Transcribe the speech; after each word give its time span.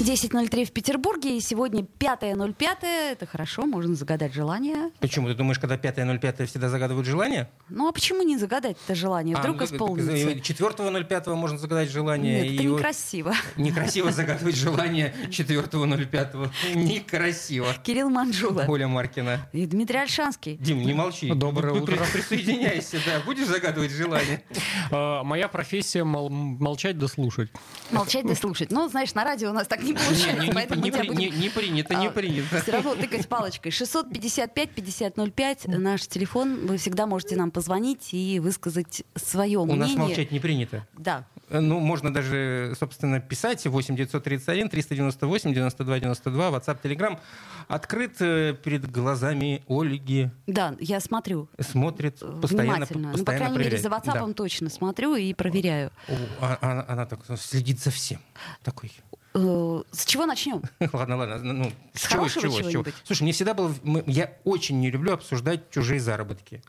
10.03 0.00 0.64
в 0.64 0.72
Петербурге, 0.72 1.36
и 1.36 1.40
сегодня 1.40 1.82
5.05. 1.82 2.76
Это 3.12 3.26
хорошо, 3.26 3.66
можно 3.66 3.94
загадать 3.94 4.32
желание. 4.32 4.90
Почему? 4.98 5.28
Ты 5.28 5.34
думаешь, 5.34 5.58
когда 5.58 5.76
5.05 5.76 6.46
всегда 6.46 6.70
загадывают 6.70 7.06
желание? 7.06 7.50
Ну 7.68 7.86
а 7.86 7.92
почему 7.92 8.22
не 8.22 8.38
загадать 8.38 8.78
это 8.82 8.94
желание? 8.94 9.36
Вдруг 9.36 9.60
а, 9.60 9.64
исполнится. 9.66 10.10
4.05 10.10 11.34
можно 11.34 11.58
загадать 11.58 11.90
желание. 11.90 12.42
Нет, 12.42 12.54
это 12.54 12.62
и 12.62 12.66
некрасиво. 12.66 13.34
Некрасиво 13.56 14.10
загадывать 14.10 14.56
желание 14.56 15.14
4.05. 15.28 16.50
Некрасиво. 16.76 17.74
Кирилл 17.82 18.08
Манжула. 18.08 18.64
Оля 18.68 18.88
Маркина. 18.88 19.48
И 19.52 19.66
Дмитрий 19.66 19.98
Альшанский. 19.98 20.56
Дим, 20.56 20.80
не 20.80 20.94
молчи. 20.94 21.30
Доброе 21.30 21.74
утро. 21.74 21.98
Присоединяйся, 22.10 22.96
да. 23.04 23.20
Будешь 23.26 23.46
загадывать 23.46 23.90
желание? 23.90 24.42
А, 24.90 25.22
моя 25.24 25.48
профессия 25.48 26.04
молчать 26.04 26.98
да 26.98 27.06
слушать. 27.06 27.50
Молчать 27.90 28.26
да 28.26 28.34
слушать. 28.34 28.70
Ну, 28.70 28.88
знаешь, 28.88 29.12
на 29.14 29.24
радио 29.24 29.50
у 29.50 29.52
нас 29.52 29.66
так 29.66 29.82
не 29.82 29.89
получается, 29.94 30.46
не, 30.46 30.52
поэтому 30.52 30.82
не, 30.82 30.90
не, 30.90 31.30
не, 31.30 31.30
не 31.30 31.48
принято, 31.48 31.94
не 31.94 32.08
а, 32.08 32.10
принято. 32.10 32.60
Все 32.62 32.72
равно 32.72 32.94
тыкать 32.94 33.28
палочкой. 33.28 33.72
655-5005 33.72 35.76
наш 35.78 36.06
телефон. 36.06 36.66
Вы 36.66 36.76
всегда 36.76 37.06
можете 37.06 37.36
нам 37.36 37.50
позвонить 37.50 38.12
и 38.12 38.38
высказать 38.40 39.02
свое 39.16 39.58
У 39.58 39.64
мнение. 39.64 39.86
нас 39.86 39.96
молчать 39.96 40.30
не 40.30 40.40
принято. 40.40 40.86
Да. 40.96 41.24
Ну, 41.52 41.80
можно 41.80 42.14
даже, 42.14 42.74
собственно, 42.78 43.18
писать 43.20 43.66
8 43.66 43.96
931 43.96 44.68
398 44.68 45.52
92 45.52 45.98
92, 45.98 46.48
WhatsApp, 46.50 46.78
Telegram. 46.80 47.18
Открыт 47.66 48.16
э, 48.20 48.54
перед 48.54 48.88
глазами 48.90 49.62
Ольги. 49.68 50.30
Да, 50.46 50.76
я 50.78 51.00
смотрю. 51.00 51.48
Смотрит, 51.58 52.20
постоянно, 52.40 52.40
Внимательно. 52.40 53.12
постоянно 53.12 53.16
ну, 53.18 53.24
по 53.24 53.32
крайней 53.32 53.54
проверяет. 53.54 53.72
мере, 53.72 53.82
за 53.82 53.88
WhatsApp 53.88 54.26
Да. 54.28 54.32
точно 54.32 54.70
смотрю 54.70 55.16
и 55.16 55.34
проверяю. 55.34 55.90
О, 56.08 56.12
а- 56.40 56.58
а- 56.60 56.92
она, 56.92 57.06
так 57.06 57.20
следит 57.36 57.80
за 57.80 57.90
всем. 57.90 58.20
Такой. 58.62 58.92
Э, 59.34 59.82
С 59.92 60.04
чего 60.04 60.26
начнем? 60.26 60.62
Ладно, 60.92 61.16
ладно. 61.16 61.38
Ну, 61.52 61.72
С 61.94 62.02
с 62.02 62.08
чего, 62.08 62.28
с 62.28 62.32
хорошего 62.34 62.58
чего, 62.60 62.68
с 62.68 62.72
чего? 62.72 62.84
Слушай, 63.04 63.22
мне 63.22 63.32
всегда 63.32 63.54
было... 63.54 63.74
Я 64.06 64.32
очень 64.44 64.80
не 64.80 64.90
люблю 64.90 65.12
обсуждать 65.12 65.70
чужие 65.70 66.00
заработки. 66.00 66.62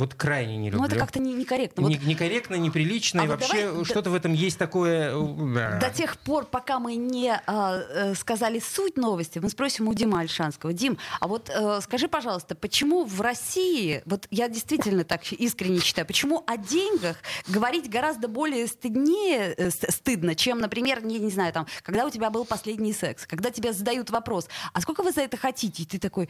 Вот 0.00 0.14
крайне 0.14 0.56
не 0.56 0.70
люблю. 0.70 0.80
Ну, 0.80 0.86
это 0.86 0.96
как-то 0.96 1.20
не- 1.20 1.34
некорректно. 1.34 1.82
Вот 1.82 1.90
Не- 1.90 1.98
некорректно, 1.98 2.54
неприлично, 2.56 3.22
А 3.22 3.24
и 3.24 3.28
вот 3.28 3.40
вообще 3.40 3.66
давай- 3.68 3.84
что-то 3.84 4.10
в 4.10 4.14
этом 4.14 4.32
есть 4.32 4.58
такое... 4.58 5.12
э, 5.14 5.54
да. 5.54 5.78
До 5.78 5.90
тех 5.94 6.16
пор, 6.16 6.46
пока 6.46 6.78
мы 6.78 6.96
не 6.96 7.30
а, 7.46 7.78
э, 7.78 8.14
сказали 8.14 8.58
суть 8.60 8.96
новости, 8.96 9.38
мы 9.38 9.48
спросим 9.50 9.88
у 9.88 9.94
Димы 9.94 10.18
Альшанского. 10.20 10.72
Дим, 10.72 10.98
а 11.20 11.28
вот 11.28 11.50
э, 11.54 11.80
скажи, 11.82 12.08
пожалуйста, 12.08 12.54
почему 12.54 13.04
в 13.04 13.20
России, 13.20 14.02
вот 14.06 14.26
я 14.30 14.48
действительно 14.48 15.04
так 15.04 15.30
искренне 15.32 15.80
считаю, 15.80 16.06
почему 16.06 16.42
о 16.46 16.56
деньгах 16.56 17.16
говорить 17.46 17.88
гораздо 17.90 18.26
более 18.28 18.66
стыднее, 18.66 19.54
э, 19.56 19.70
ст- 19.70 19.92
стыдно, 19.92 20.34
чем, 20.34 20.58
например, 20.60 21.04
не, 21.04 21.18
не 21.18 21.30
знаю, 21.30 21.52
там, 21.52 21.66
когда 21.82 22.06
у 22.06 22.10
тебя 22.10 22.30
был 22.30 22.44
последний 22.44 22.92
секс, 22.94 23.26
когда 23.26 23.50
тебе 23.50 23.72
задают 23.72 24.10
вопрос, 24.10 24.48
а 24.72 24.80
сколько 24.80 25.02
вы 25.02 25.12
за 25.12 25.20
это 25.20 25.36
хотите? 25.36 25.82
И 25.82 25.86
ты 25.86 25.98
такой... 25.98 26.28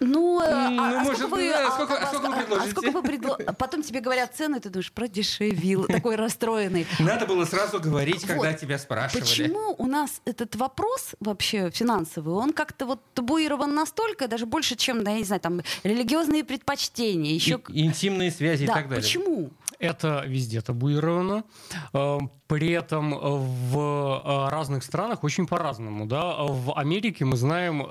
Ну, 0.00 0.40
э, 0.42 0.44
а, 0.46 0.70
ну, 0.70 0.82
а 0.82 0.90
может, 1.04 1.18
сколько 1.18 1.34
вы, 1.36 1.48
да, 1.50 1.68
а, 1.68 1.70
сколько- 1.70 1.94
а 1.94 1.96
а 1.96 2.00
вас- 2.00 2.08
сколько 2.10 2.26
вы 2.28 2.34
а- 2.34 2.36
а 2.36 2.42
предложите? 2.42 2.70
сколько 2.72 2.90
вы 2.90 3.00
предло- 3.02 3.54
Потом 3.54 3.82
тебе 3.82 4.00
говорят 4.00 4.34
цену, 4.34 4.56
и 4.56 4.60
ты 4.60 4.68
думаешь, 4.68 4.92
продешевил, 4.92 5.84
такой 5.88 6.16
расстроенный. 6.16 6.86
Надо 6.98 7.26
было 7.26 7.44
сразу 7.44 7.80
говорить, 7.80 8.22
когда 8.26 8.50
Вот. 8.50 8.58
тебя 8.58 8.78
спрашивали. 8.78 9.20
Почему 9.22 9.74
у 9.78 9.86
нас 9.86 10.20
этот 10.24 10.56
вопрос 10.56 11.14
вообще 11.20 11.70
финансовый, 11.70 12.34
он 12.34 12.52
как-то 12.52 12.86
вот 12.86 13.00
табуирован 13.14 13.74
настолько, 13.74 14.26
даже 14.28 14.46
больше, 14.46 14.74
чем, 14.76 15.04
да, 15.04 15.12
я 15.12 15.18
не 15.18 15.24
знаю, 15.24 15.40
там, 15.40 15.60
религиозные 15.84 16.44
предпочтения, 16.44 17.32
еще... 17.32 17.60
И- 17.68 17.84
интимные 17.86 18.30
связи 18.30 18.66
да, 18.66 18.72
и 18.72 18.74
так 18.76 18.88
далее. 18.88 19.02
почему? 19.02 19.50
Это 19.78 20.24
везде 20.26 20.60
табуировано. 20.60 21.44
Э, 21.92 22.18
При 22.46 22.70
этом 22.70 23.14
э, 23.14 23.18
в 23.20 23.78
э, 24.24 24.48
разных 24.50 24.82
странах 24.84 25.24
очень 25.24 25.46
по-разному. 25.46 26.06
Да? 26.06 26.36
В 26.44 26.76
Америке 26.78 27.24
мы 27.24 27.36
знаем, 27.36 27.82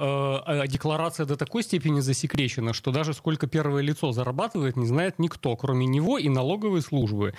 декларация 0.68 1.26
до 1.26 1.36
такой 1.38 1.64
степени 1.64 2.00
засекречена, 2.00 2.74
что 2.74 2.92
даже 2.92 3.14
сколько 3.14 3.48
первое 3.48 3.82
лицо 3.82 4.12
зарабатывает, 4.12 4.76
не 4.78 4.86
знает 4.86 5.20
никто, 5.20 5.56
кроме 5.56 5.86
него 5.86 6.18
и 6.18 6.30
налоговой 6.30 6.82
службы. 6.82 7.34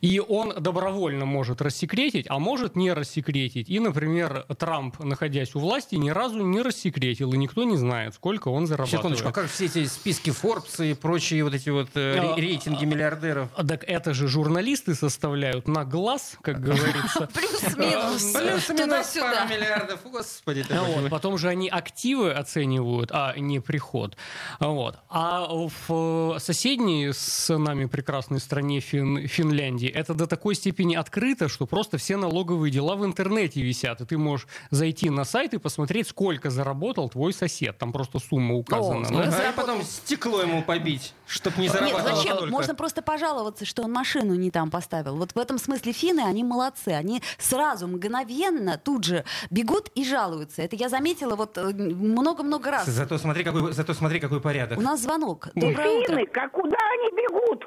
И 0.00 0.20
он 0.20 0.52
добровольно 0.60 1.24
может 1.26 1.60
рассекретить, 1.62 2.26
а 2.28 2.38
может 2.38 2.76
не 2.76 2.92
рассекретить. 2.92 3.68
И, 3.68 3.78
например, 3.80 4.44
Трамп, 4.58 4.98
находясь 5.02 5.54
у 5.54 5.60
власти, 5.60 5.94
ни 5.96 6.10
разу 6.10 6.42
не 6.42 6.62
рассекретил, 6.62 7.32
и 7.32 7.36
никто 7.38 7.64
не 7.64 7.76
знает, 7.76 8.14
сколько 8.14 8.48
он 8.48 8.66
зарабатывает. 8.66 9.00
Секундочку, 9.00 9.28
а 9.28 9.32
как 9.32 9.50
все 9.50 9.66
эти 9.66 9.84
списки 9.86 10.30
Forbes 10.30 10.90
и 10.90 10.94
прочие 10.94 11.44
вот 11.44 11.54
эти 11.54 11.70
вот 11.70 11.88
А, 11.94 12.34
ре- 12.36 12.40
рейтинги 12.42 12.84
миллиардеров? 12.84 13.48
Так 13.76 13.84
это 13.90 14.14
же 14.14 14.26
журналисты 14.26 14.94
составляют 14.94 15.68
на 15.68 15.84
глаз, 15.84 16.36
как 16.40 16.60
говорится. 16.62 17.28
Плюс-минус. 17.34 18.32
Плюс-минус 18.32 18.66
Туда-сюда. 18.66 19.32
пару 19.36 19.48
миллиардов. 19.54 20.00
Господи, 20.04 20.64
А 20.70 20.82
Вот, 20.82 21.10
потом 21.10 21.36
же 21.36 21.48
они 21.48 21.68
активы 21.68 22.32
оценивают, 22.32 23.10
а 23.12 23.34
не 23.36 23.60
приход. 23.60 24.16
А 24.60 24.68
Вот. 24.68 24.96
А 25.10 25.46
в 25.50 26.38
соседней 26.38 27.12
с 27.12 27.54
нами 27.54 27.84
прекрасной 27.84 28.40
стране 28.40 28.80
Фин- 28.80 29.26
Финляндии 29.26 29.88
это 29.90 30.14
до 30.14 30.26
такой 30.26 30.54
степени 30.54 30.94
открыто, 30.94 31.48
что 31.50 31.66
просто 31.66 31.98
все 31.98 32.16
налоговые 32.16 32.70
дела 32.70 32.96
в 32.96 33.04
интернете 33.04 33.60
висят. 33.60 34.00
И 34.00 34.06
ты 34.06 34.16
можешь 34.16 34.46
зайти 34.70 35.10
на 35.10 35.24
сайт 35.24 35.52
и 35.52 35.58
посмотреть, 35.58 36.08
сколько 36.08 36.48
заработал 36.48 37.10
твой 37.10 37.34
сосед. 37.34 37.76
Там 37.76 37.92
просто 37.92 38.20
сумма 38.20 38.54
указана. 38.54 39.04
сколько 39.04 39.22
да? 39.24 39.28
И 39.28 39.30
заработал. 39.32 39.66
потом 39.66 39.82
стекло 39.84 40.40
ему 40.40 40.62
побить, 40.62 41.12
чтобы 41.26 41.58
не 41.58 41.64
Нет, 41.64 41.72
зарабатывал 41.72 42.16
зачем? 42.16 42.36
столько. 42.36 42.52
Можно 42.52 42.74
просто 42.74 43.02
пожаловаться, 43.02 43.65
что 43.66 43.82
он 43.82 43.92
машину 43.92 44.34
не 44.34 44.50
там 44.50 44.70
поставил. 44.70 45.16
Вот 45.16 45.32
в 45.32 45.38
этом 45.38 45.58
смысле 45.58 45.92
финны, 45.92 46.20
они 46.20 46.44
молодцы. 46.44 46.88
Они 46.90 47.20
сразу, 47.38 47.86
мгновенно, 47.86 48.78
тут 48.78 49.04
же 49.04 49.24
бегут 49.50 49.90
и 49.94 50.04
жалуются. 50.04 50.62
Это 50.62 50.76
я 50.76 50.88
заметила 50.88 51.36
вот 51.36 51.58
э, 51.58 51.64
много-много 51.72 52.70
раз. 52.70 52.86
Зато 52.86 53.18
смотри, 53.18 53.44
какой, 53.44 53.72
зато 53.72 53.92
смотри, 53.94 54.20
какой 54.20 54.40
порядок. 54.40 54.78
У 54.78 54.82
нас 54.82 55.00
звонок. 55.02 55.48
Доброе 55.54 56.00
утро. 56.00 56.14
Финны, 56.14 56.26
как 56.26 56.52
куда 56.52 56.76
они 56.94 57.10
бегут? 57.16 57.66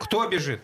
Кто 0.00 0.26
бежит? 0.28 0.60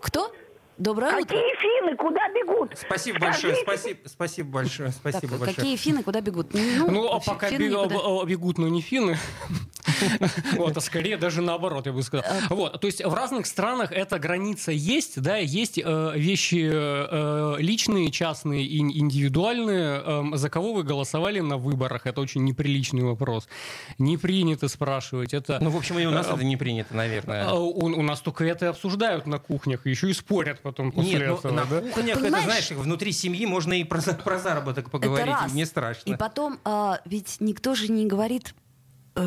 Кто? 0.00 0.32
Доброе 0.76 1.08
утро. 1.16 1.22
Какие 1.24 1.56
финны, 1.56 1.96
куда 1.96 2.28
бегут? 2.28 2.78
Спасибо 2.78 3.18
большое, 3.18 3.56
спасибо, 3.56 3.98
спасибо 4.08 4.48
большое, 4.50 4.90
Так, 4.90 4.96
спасибо 5.12 5.36
большое. 5.36 5.56
какие 5.56 5.76
финны, 5.76 6.02
куда 6.04 6.20
бегут? 6.20 6.54
Ну, 6.54 6.88
Ну, 6.90 7.08
а 7.12 7.18
пока 7.18 7.48
финны 7.48 7.62
бе- 7.64 7.68
никуда. 7.70 7.96
а, 7.96 8.24
бегут, 8.24 8.58
но 8.58 8.68
не 8.68 8.80
финны. 8.80 9.16
Вот, 10.56 10.76
а 10.76 10.80
скорее 10.80 11.16
даже 11.16 11.42
наоборот, 11.42 11.86
я 11.86 11.92
бы 11.92 12.02
сказал. 12.02 12.24
Вот, 12.50 12.80
то 12.80 12.86
есть 12.86 13.04
в 13.04 13.14
разных 13.14 13.46
странах 13.46 13.92
эта 13.92 14.18
граница 14.18 14.72
есть, 14.72 15.20
да, 15.20 15.36
есть 15.36 15.78
э, 15.78 16.12
вещи 16.16 16.68
э, 16.72 17.56
личные, 17.58 18.10
частные 18.10 18.64
и 18.64 18.78
индивидуальные. 18.78 20.02
Эм, 20.04 20.36
За 20.36 20.48
кого 20.50 20.72
вы 20.72 20.82
голосовали 20.82 21.40
на 21.40 21.56
выборах? 21.56 22.06
Это 22.06 22.20
очень 22.20 22.44
неприличный 22.44 23.02
вопрос. 23.02 23.48
Не 23.98 24.16
принято 24.16 24.68
спрашивать. 24.68 25.34
Это 25.34 25.58
Ну, 25.60 25.70
в 25.70 25.76
общем, 25.76 25.98
и 25.98 26.06
у 26.06 26.10
нас 26.10 26.26
это 26.28 26.44
не 26.44 26.56
принято, 26.56 26.94
наверное. 26.94 27.46
э, 27.46 27.52
у, 27.52 27.84
у 27.84 28.02
нас 28.02 28.20
только 28.20 28.44
это 28.44 28.66
и 28.66 28.68
обсуждают 28.68 29.26
на 29.26 29.38
кухнях, 29.38 29.86
еще 29.86 30.10
и 30.10 30.12
спорят 30.12 30.60
потом 30.60 30.92
после 30.92 31.18
Нет, 31.18 31.28
ну, 31.28 31.34
этого. 31.36 31.52
на 31.52 31.64
да? 31.64 31.80
кухнях, 31.80 32.18
это, 32.18 32.40
знаешь, 32.42 32.70
внутри 32.70 33.12
семьи 33.12 33.46
можно 33.46 33.72
и 33.74 33.84
про, 33.84 34.00
про 34.00 34.38
заработок 34.38 34.90
поговорить, 34.90 35.26
Это 35.28 35.42
раз. 35.42 35.52
не 35.52 35.64
страшно. 35.64 36.10
И 36.10 36.16
потом, 36.16 36.58
а, 36.64 37.00
ведь 37.04 37.36
никто 37.40 37.74
же 37.74 37.88
не 37.90 38.06
говорит, 38.06 38.54
э, 38.54 38.67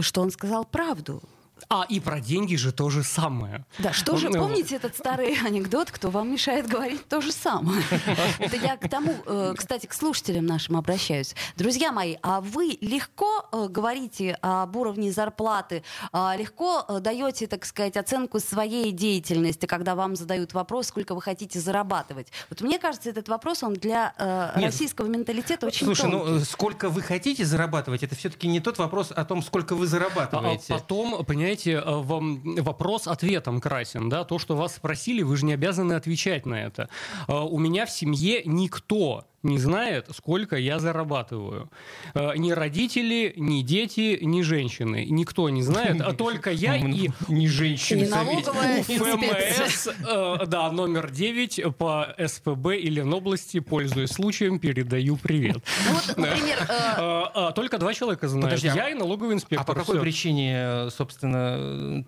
что 0.02 0.22
он 0.22 0.32
сказал 0.32 0.64
правду. 0.66 1.22
А, 1.70 1.86
и 1.88 2.00
про 2.00 2.20
деньги 2.20 2.56
же 2.56 2.72
то 2.72 2.90
же 2.90 3.04
самое. 3.04 3.66
Да, 3.80 3.94
что 3.94 4.18
же, 4.18 4.30
Ну, 4.30 4.40
помните 4.40 4.76
этот 4.76 4.96
старый 4.98 5.38
анекдот, 5.46 5.92
кто 5.92 6.10
вам 6.10 6.32
мешает 6.32 6.68
говорить 6.68 7.08
то 7.08 7.22
же 7.22 7.32
самое? 7.32 7.82
Это 8.40 8.56
я 8.58 8.78
к 8.78 8.90
тому, 8.90 9.14
э, 9.26 9.54
кстати, 9.58 9.86
к 9.86 9.94
слушателям 9.94 10.46
нашим 10.46 10.78
обращаюсь. 10.78 11.36
Друзья 11.56 11.92
мои, 11.92 12.16
а 12.22 12.42
вы 12.42 12.78
легко 12.82 13.48
э, 13.52 13.68
говорите 13.70 14.38
об 14.42 14.76
уровне 14.76 15.12
зарплаты, 15.12 15.84
а 16.12 16.36
легко 16.38 16.84
э, 16.88 17.00
даете, 17.00 17.48
так 17.48 17.66
сказать, 17.66 17.98
оценку 17.98 18.40
своей 18.40 18.92
деятельности, 18.92 19.66
когда 19.66 19.96
вам 19.96 20.16
задают 20.16 20.54
вопрос, 20.54 20.88
сколько 20.88 21.16
вы 21.16 21.22
хотите 21.22 21.60
зарабатывать? 21.60 22.28
Вот 22.50 22.62
мне 22.62 22.80
кажется, 22.80 23.10
этот 23.10 23.30
вопрос, 23.30 23.64
он 23.64 23.74
для 23.74 24.14
Нет. 24.56 24.66
российского 24.66 25.08
менталитета 25.08 25.68
очень 25.68 25.86
Слушай, 25.86 26.10
тонкий. 26.12 26.30
ну 26.32 26.40
сколько 26.42 26.90
вы 26.90 27.02
хотите 27.02 27.46
зарабатывать, 27.46 28.04
это 28.04 28.16
все-таки 28.16 28.48
не 28.48 28.60
тот 28.60 28.78
вопрос 28.78 29.12
о 29.12 29.24
том, 29.26 29.42
сколько 29.44 29.76
вы 29.76 29.86
А 29.86 29.88
зарабатываете. 29.88 30.74
потом, 30.74 31.24
понимаете, 31.26 31.51
э, 31.56 31.82
вам 31.86 32.56
вопрос 32.56 33.08
ответом 33.08 33.60
красен, 33.60 34.10
да, 34.10 34.24
то, 34.24 34.40
что 34.40 34.56
вас 34.56 34.76
спросили, 34.76 35.22
вы 35.22 35.38
же 35.38 35.46
не 35.46 35.54
обязаны 35.54 35.94
отвечать 35.94 36.46
на 36.46 36.56
это. 36.56 36.90
Э, 37.28 37.40
У 37.40 37.60
меня 37.60 37.86
в 37.86 37.92
семье 37.92 38.42
никто 38.46 39.26
не 39.44 39.58
знает, 39.58 40.08
сколько 40.16 40.56
я 40.56 40.80
зарабатываю. 40.80 41.70
Э, 42.14 42.32
Ни 42.36 42.52
родители, 42.52 43.34
ни 43.38 43.62
дети, 43.62 44.20
ни 44.22 44.42
женщины. 44.42 45.06
Никто 45.10 45.50
не 45.50 45.64
знает, 45.64 46.02
а 46.02 46.14
только 46.14 46.52
я 46.52 46.76
и 46.78 47.10
Не 47.28 47.48
женщины. 47.48 48.08
Налоговая 48.08 48.80
инспекция. 48.80 49.18
ФМС, 49.18 49.88
э, 50.08 50.46
да, 50.48 50.72
номер 50.72 51.10
9 51.12 51.76
по 51.78 52.16
СПБ 52.18 52.78
или 52.78 53.02
области, 53.02 53.60
пользуясь 53.60 54.12
случаем, 54.12 54.60
передаю 54.60 55.18
привет. 55.18 55.58
Ну 55.88 55.94
вот, 55.94 56.18
например, 56.18 56.58
э, 56.70 57.24
э, 57.36 57.52
Только 57.56 57.78
два 57.78 57.94
человека 57.94 58.28
знают. 58.28 58.64
А- 58.64 58.68
Я 58.68 58.90
и 58.90 58.94
налоговый 58.94 59.34
инспектор. 59.36 59.62
А 59.62 59.64
по 59.66 59.74
какой 59.74 60.00
причине, 60.00 60.90
собственно, 60.92 62.06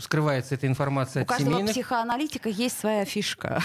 скрывается 0.00 0.54
эта 0.54 0.66
информация 0.66 1.20
у 1.20 1.24
от 1.24 1.28
каждого 1.28 1.50
семейных? 1.52 1.72
психоаналитика 1.72 2.48
есть 2.48 2.78
своя 2.78 3.04
фишка. 3.04 3.62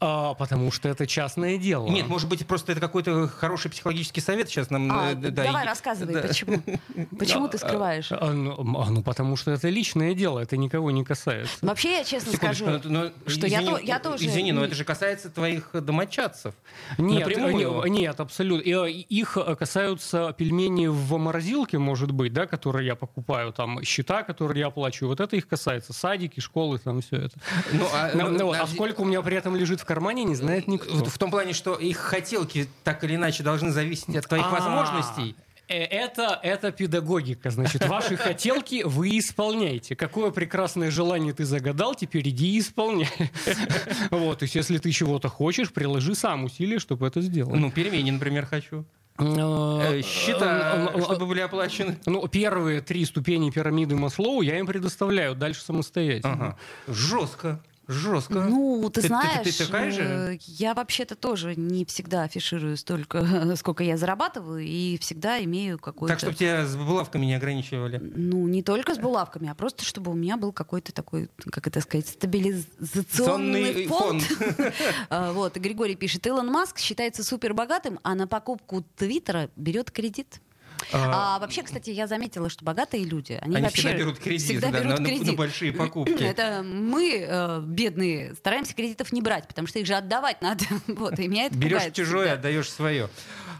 А, 0.00 0.34
потому 0.34 0.70
что 0.70 0.88
это 0.88 1.06
частное 1.06 1.56
дело. 1.58 1.88
Нет, 1.88 2.08
может 2.08 2.28
быть, 2.28 2.37
просто 2.46 2.72
это 2.72 2.80
какой-то 2.80 3.28
хороший 3.28 3.70
психологический 3.70 4.20
совет 4.20 4.48
сейчас 4.48 4.70
нам... 4.70 4.90
А, 4.92 5.12
э, 5.12 5.14
да, 5.14 5.30
давай, 5.30 5.64
и- 5.64 5.66
рассказывай, 5.66 6.14
да. 6.14 6.20
почему? 6.22 6.62
Почему 7.18 7.48
ты 7.48 7.58
скрываешь? 7.58 8.08
А, 8.10 8.32
ну, 8.32 8.52
а, 8.80 8.90
ну, 8.90 9.02
потому 9.02 9.36
что 9.36 9.50
это 9.50 9.68
личное 9.68 10.14
дело, 10.14 10.38
это 10.40 10.56
никого 10.56 10.90
не 10.90 11.04
касается. 11.04 11.54
Вообще, 11.62 11.98
я 11.98 12.04
честно 12.04 12.32
Секундочку, 12.32 12.64
скажу, 12.64 12.88
но- 12.88 13.04
но 13.04 13.10
что 13.26 13.46
я 13.46 13.58
извини, 13.60 13.70
то- 13.76 13.78
я 13.82 13.98
тоже- 13.98 14.26
Извини, 14.26 14.52
но 14.52 14.64
это 14.64 14.74
же 14.74 14.84
касается 14.84 15.30
твоих 15.30 15.70
домочадцев. 15.72 16.54
Нет, 16.98 17.26
Напрямую. 17.26 17.84
не- 17.90 18.00
нет, 18.00 18.20
абсолютно. 18.20 18.68
Э, 18.68 18.90
Их 18.90 19.36
э, 19.36 19.56
касаются 19.56 20.34
пельмени 20.36 20.86
в 20.86 21.16
морозилке, 21.18 21.78
может 21.78 22.10
быть, 22.10 22.32
да, 22.32 22.46
которые 22.46 22.86
я 22.86 22.94
покупаю, 22.96 23.52
там 23.52 23.82
счета, 23.82 24.22
которые 24.22 24.60
я 24.60 24.66
оплачиваю. 24.68 25.10
Вот 25.10 25.20
это 25.20 25.36
их 25.36 25.46
касается. 25.48 25.92
Садики, 25.92 26.40
школы, 26.40 26.78
там 26.78 27.00
все 27.00 27.16
это. 27.16 27.38
Ну, 27.72 27.86
а, 27.92 28.10
Ну, 28.14 28.28
ну, 28.30 28.38
ну, 28.38 28.52
а 28.52 28.66
сколько 28.66 29.00
у 29.02 29.04
меня 29.04 29.22
при 29.22 29.36
этом 29.36 29.56
лежит 29.56 29.80
в 29.80 29.84
кармане, 29.84 30.24
не 30.24 30.34
знает 30.34 30.68
никто. 30.68 30.92
В, 30.92 31.08
в 31.08 31.18
том 31.18 31.30
плане, 31.30 31.52
что 31.52 31.74
их 31.74 31.98
хотелки 32.28 32.68
так 32.84 33.02
или 33.04 33.14
иначе 33.16 33.42
должны 33.42 33.70
зависеть 33.70 34.14
от 34.14 34.26
твоих 34.28 34.44
А, 34.46 34.50
возможностей. 34.50 35.34
э, 35.68 35.84
Это, 35.84 36.38
это 36.42 36.70
педагогика. 36.72 37.50
Значит, 37.50 37.86
ваши 37.88 38.16
хотелки 38.26 38.82
вы 38.84 39.18
исполняете. 39.18 39.96
Какое 39.96 40.30
прекрасное 40.30 40.90
желание 40.90 41.32
ты 41.32 41.44
загадал, 41.44 41.94
теперь 41.94 42.28
иди 42.28 42.56
и 42.56 42.60
исполняй. 42.60 43.08
Вот, 44.10 44.38
то 44.40 44.42
есть, 44.44 44.54
если 44.54 44.78
ты 44.78 44.90
чего-то 44.92 45.28
хочешь, 45.28 45.72
приложи 45.72 46.14
сам 46.14 46.44
усилия, 46.44 46.78
чтобы 46.78 47.06
это 47.06 47.20
сделать. 47.22 47.54
Ну, 47.58 47.70
пельмени, 47.70 48.10
например, 48.10 48.44
хочу. 48.46 48.84
Э, 49.18 50.00
Счета, 50.02 50.90
э, 50.94 51.02
чтобы 51.02 51.26
были 51.26 51.40
оплачены. 51.40 51.98
Ну, 52.06 52.28
первые 52.28 52.80
три 52.82 53.04
ступени 53.04 53.50
пирамиды 53.50 53.96
Маслоу 53.96 54.42
я 54.42 54.58
им 54.58 54.66
предоставляю, 54.66 55.34
дальше 55.34 55.62
самостоятельно. 55.62 56.32
Ага. 56.34 56.56
Жестко. 56.86 57.60
Жестко. 57.88 58.34
Ну, 58.44 58.82
ты, 58.92 59.00
Ты- 59.00 59.00
ты- 59.00 59.06
знаешь, 59.08 59.44
ты 59.56 59.64
такая 59.64 59.90
же? 59.90 60.02
э, 60.02 60.38
я 60.46 60.74
вообще-то 60.74 61.14
тоже 61.16 61.56
не 61.56 61.86
всегда 61.86 62.24
афиширую 62.24 62.76
столько, 62.76 63.56
сколько 63.56 63.82
я 63.82 63.96
зарабатываю, 63.96 64.60
и 64.62 64.98
всегда 64.98 65.42
имею 65.44 65.78
какой-то... 65.78 66.12
так, 66.12 66.18
чтобы 66.20 66.34
тебя 66.34 66.66
с 66.66 66.76
булавками 66.76 67.24
не 67.24 67.34
ограничивали. 67.34 67.98
Ну, 67.98 68.46
не 68.46 68.62
только 68.62 68.94
с 68.94 68.98
булавками, 68.98 69.48
а 69.48 69.54
просто, 69.54 69.84
чтобы 69.86 70.10
у 70.10 70.14
меня 70.14 70.36
был 70.36 70.52
какой-то 70.52 70.92
такой, 70.92 71.30
как 71.50 71.66
это 71.66 71.80
сказать, 71.80 72.06
стабилизационный 72.08 73.86
фонд. 73.86 74.22
А, 75.10 75.32
Вот, 75.32 75.56
Григорий 75.56 75.94
пишет, 75.96 76.26
Илон 76.26 76.48
Маск 76.48 76.78
считается 76.78 77.24
супербогатым, 77.24 77.98
а 78.02 78.14
на 78.14 78.26
покупку 78.26 78.84
Твиттера 78.96 79.48
берет 79.56 79.90
кредит. 79.90 80.40
А, 80.92 81.36
А 81.36 81.38
вообще, 81.40 81.62
кстати, 81.62 81.90
я 81.90 82.06
заметила, 82.06 82.48
что 82.48 82.64
богатые 82.64 83.04
люди, 83.04 83.38
они, 83.42 83.56
Они 83.56 83.64
вообще 83.64 83.82
всегда 83.82 83.98
берут 83.98 84.18
кредит, 84.18 84.42
всегда 84.42 84.70
да, 84.70 84.78
берут 84.80 84.92
на- 84.94 85.00
на- 85.00 85.08
кредит. 85.08 85.26
на 85.26 85.32
большие 85.34 85.72
покупки. 85.72 86.22
Это 86.22 86.62
мы, 86.64 87.26
э, 87.28 87.60
бедные, 87.64 88.34
стараемся 88.34 88.74
кредитов 88.74 89.12
не 89.12 89.20
брать, 89.22 89.46
потому 89.48 89.66
что 89.68 89.78
их 89.78 89.86
же 89.86 89.94
отдавать 89.94 90.42
надо. 90.42 90.64
Вот, 90.86 91.18
и 91.18 91.28
меня 91.28 91.46
это 91.46 91.56
Берешь 91.56 91.72
пугает 91.74 91.94
чужое, 91.94 92.22
всегда. 92.26 92.32
отдаешь 92.34 92.70
свое. 92.70 93.08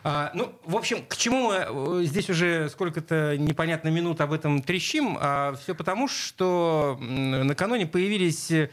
А, 0.04 0.30
ну, 0.34 0.52
в 0.64 0.76
общем, 0.76 1.04
к 1.06 1.16
чему 1.16 1.48
мы 1.48 2.00
э, 2.02 2.04
здесь 2.04 2.30
уже 2.30 2.68
сколько-то 2.70 3.36
непонятно 3.36 3.88
минут 3.88 4.20
об 4.20 4.32
этом 4.32 4.62
трещим? 4.62 5.16
А 5.20 5.54
все 5.62 5.74
потому, 5.74 6.08
что 6.08 6.96
накануне 7.00 7.86
появились 7.86 8.50
э, 8.50 8.68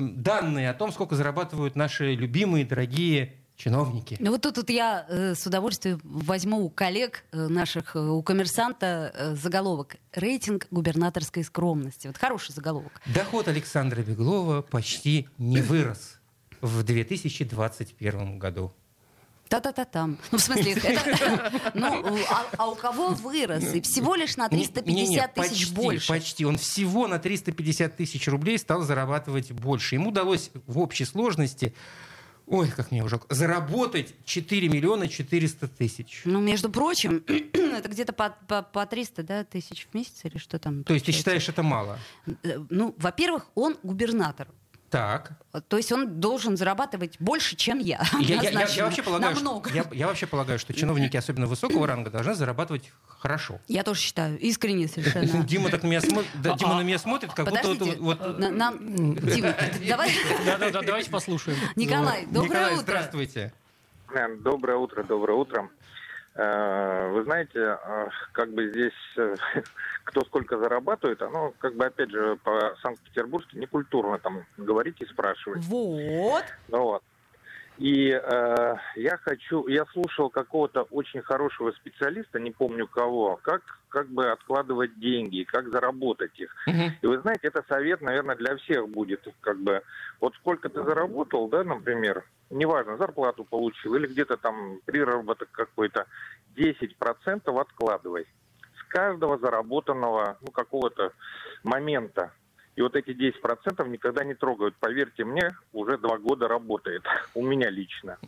данные 0.00 0.70
о 0.70 0.74
том, 0.74 0.92
сколько 0.92 1.14
зарабатывают 1.16 1.76
наши 1.76 2.14
любимые, 2.14 2.64
дорогие 2.64 3.34
чиновники. 3.56 4.16
Ну 4.20 4.30
вот 4.30 4.42
тут, 4.42 4.56
вот 4.56 4.70
я 4.70 5.06
э, 5.08 5.34
с 5.34 5.46
удовольствием 5.46 6.00
возьму 6.04 6.64
у 6.64 6.70
коллег 6.70 7.24
э, 7.32 7.48
наших, 7.48 7.96
э, 7.96 8.00
у 8.00 8.22
коммерсанта 8.22 9.12
э, 9.14 9.34
заголовок 9.36 9.96
«Рейтинг 10.12 10.66
губернаторской 10.70 11.44
скромности». 11.44 12.06
Вот 12.08 12.18
хороший 12.18 12.52
заголовок. 12.52 13.00
Доход 13.06 13.48
Александра 13.48 14.02
Беглова 14.02 14.62
почти 14.62 15.28
не 15.38 15.60
вырос 15.60 16.18
в 16.60 16.82
2021 16.82 18.38
году. 18.38 18.72
Та-та-та-там. 19.52 20.16
Ну, 20.30 20.38
в 20.38 20.40
смысле, 20.40 20.72
это... 20.72 21.52
Ну, 21.74 22.16
а, 22.30 22.46
а 22.56 22.70
у 22.70 22.74
кого 22.74 23.08
вырос? 23.08 23.74
И 23.74 23.82
всего 23.82 24.14
лишь 24.14 24.38
на 24.38 24.48
350 24.48 24.86
Не-не-не, 24.86 25.28
тысяч 25.28 25.66
почти, 25.66 25.74
больше. 25.74 26.08
Почти. 26.08 26.46
Он 26.46 26.56
всего 26.56 27.06
на 27.06 27.18
350 27.18 27.94
тысяч 27.94 28.28
рублей 28.28 28.56
стал 28.56 28.80
зарабатывать 28.80 29.52
больше. 29.52 29.96
Ему 29.96 30.08
удалось 30.08 30.50
в 30.66 30.78
общей 30.78 31.04
сложности, 31.04 31.74
ой, 32.46 32.68
как 32.68 32.90
мне 32.90 33.02
уже, 33.04 33.20
заработать 33.30 34.14
4 34.24 34.68
миллиона 34.68 35.08
400 35.08 35.68
тысяч. 35.68 36.22
Ну, 36.24 36.40
между 36.40 36.70
прочим, 36.70 37.24
это 37.52 37.88
где-то 37.88 38.12
по, 38.12 38.36
по, 38.48 38.62
по 38.62 38.86
300 38.86 39.22
да, 39.22 39.44
тысяч 39.44 39.86
в 39.90 39.94
месяц 39.94 40.24
или 40.24 40.38
что 40.38 40.58
там? 40.58 40.84
То 40.84 40.94
есть 40.94 41.06
ты 41.06 41.12
считаешь 41.12 41.48
это 41.48 41.62
мало? 41.62 41.98
Э, 42.42 42.58
Ну, 42.70 42.94
во-первых, 42.98 43.50
он 43.54 43.76
губернатор. 43.82 44.48
Так. 44.92 45.32
То 45.68 45.78
есть 45.78 45.90
он 45.90 46.20
должен 46.20 46.58
зарабатывать 46.58 47.16
больше, 47.18 47.56
чем 47.56 47.78
я. 47.78 48.02
Я, 48.20 48.42
я- 48.42 48.66
я- 48.68 48.84
вообще 48.84 49.02
полагаю, 49.02 49.34
что, 49.34 49.62
я, 49.72 49.86
я 49.90 50.06
вообще 50.06 50.26
полагаю, 50.26 50.58
что 50.58 50.74
чиновники, 50.74 51.16
особенно 51.16 51.46
высокого 51.46 51.86
ранга, 51.86 52.10
должны 52.10 52.34
зарабатывать 52.34 52.92
хорошо. 53.08 53.58
Я 53.68 53.84
тоже 53.84 54.00
считаю, 54.00 54.38
искренне 54.38 54.88
совершенно. 54.88 55.42
Дима 55.46 55.70
так 55.70 55.82
на 55.82 55.86
меня 55.86 56.02
смотрит, 56.02 56.30
да, 56.34 56.56
Дима 56.58 56.74
на 56.74 56.82
меня 56.82 56.98
смотрит, 56.98 57.32
как 57.32 57.46
будто 57.48 57.66
вот- 57.68 57.78
Подождите, 57.78 58.02
вот, 58.02 58.18
вот- 58.20 58.38
на- 58.38 58.50
нам- 58.50 59.14
Дим, 59.16 59.46
давай, 59.88 60.10
Да-да-да, 60.44 60.82
давайте 60.82 61.10
послушаем. 61.10 61.56
Николай, 61.74 62.26
доброе 62.26 62.48
Николай, 62.50 62.72
утро. 62.74 62.82
здравствуйте. 62.82 63.52
Э, 64.14 64.36
Доброе 64.36 64.76
утро, 64.76 65.02
доброе 65.04 65.38
утро. 65.38 65.70
Э, 66.34 67.10
Вы 67.10 67.24
знаете, 67.24 67.78
как 68.32 68.50
бы 68.52 68.68
здесь 68.70 68.92
э, 69.16 69.34
кто 70.04 70.24
сколько 70.24 70.58
зарабатывает, 70.58 71.20
оно 71.22 71.52
как 71.58 71.74
бы 71.74 71.86
опять 71.86 72.10
же 72.10 72.36
по 72.42 72.74
Санкт-Петербургски 72.82 73.56
некультурно 73.56 74.18
там 74.18 74.44
говорить 74.56 75.00
и 75.00 75.06
спрашивать. 75.06 75.64
Вот. 75.66 76.44
Ну 76.68 76.82
вот. 76.82 77.02
И 77.82 78.10
э, 78.10 78.76
я 78.94 79.16
хочу, 79.16 79.66
я 79.66 79.84
слушал 79.86 80.30
какого-то 80.30 80.82
очень 80.82 81.20
хорошего 81.20 81.72
специалиста, 81.72 82.38
не 82.38 82.52
помню 82.52 82.86
кого, 82.86 83.40
как 83.42 83.62
как 83.88 84.06
бы 84.08 84.30
откладывать 84.30 84.98
деньги, 85.00 85.42
как 85.42 85.68
заработать 85.70 86.38
их. 86.38 86.54
Мгм. 86.66 86.92
И 87.02 87.06
вы 87.06 87.18
знаете, 87.18 87.48
это 87.48 87.64
совет, 87.68 88.00
наверное, 88.00 88.36
для 88.36 88.56
всех 88.56 88.88
будет. 88.88 89.26
Как 89.40 89.58
бы, 89.58 89.82
вот 90.20 90.34
сколько 90.36 90.68
ты 90.68 90.82
заработал, 90.82 91.48
да, 91.48 91.64
например, 91.64 92.24
неважно, 92.50 92.96
зарплату 92.96 93.44
получил 93.44 93.94
или 93.96 94.06
где-то 94.06 94.36
там 94.36 94.78
приработок 94.86 95.50
какой-то, 95.50 96.06
10% 96.56 97.60
откладывай. 97.60 98.26
С 98.78 98.92
каждого 98.92 99.38
заработанного, 99.38 100.38
ну, 100.40 100.52
какого-то 100.52 101.12
момента. 101.64 102.30
И 102.76 102.82
вот 102.82 102.96
эти 102.96 103.10
10% 103.10 103.88
никогда 103.88 104.24
не 104.24 104.34
трогают. 104.34 104.74
Поверьте 104.80 105.24
мне, 105.24 105.50
уже 105.72 105.98
два 105.98 106.18
года 106.18 106.48
работает. 106.48 107.02
У 107.34 107.44
меня 107.46 107.70
лично. 107.70 108.18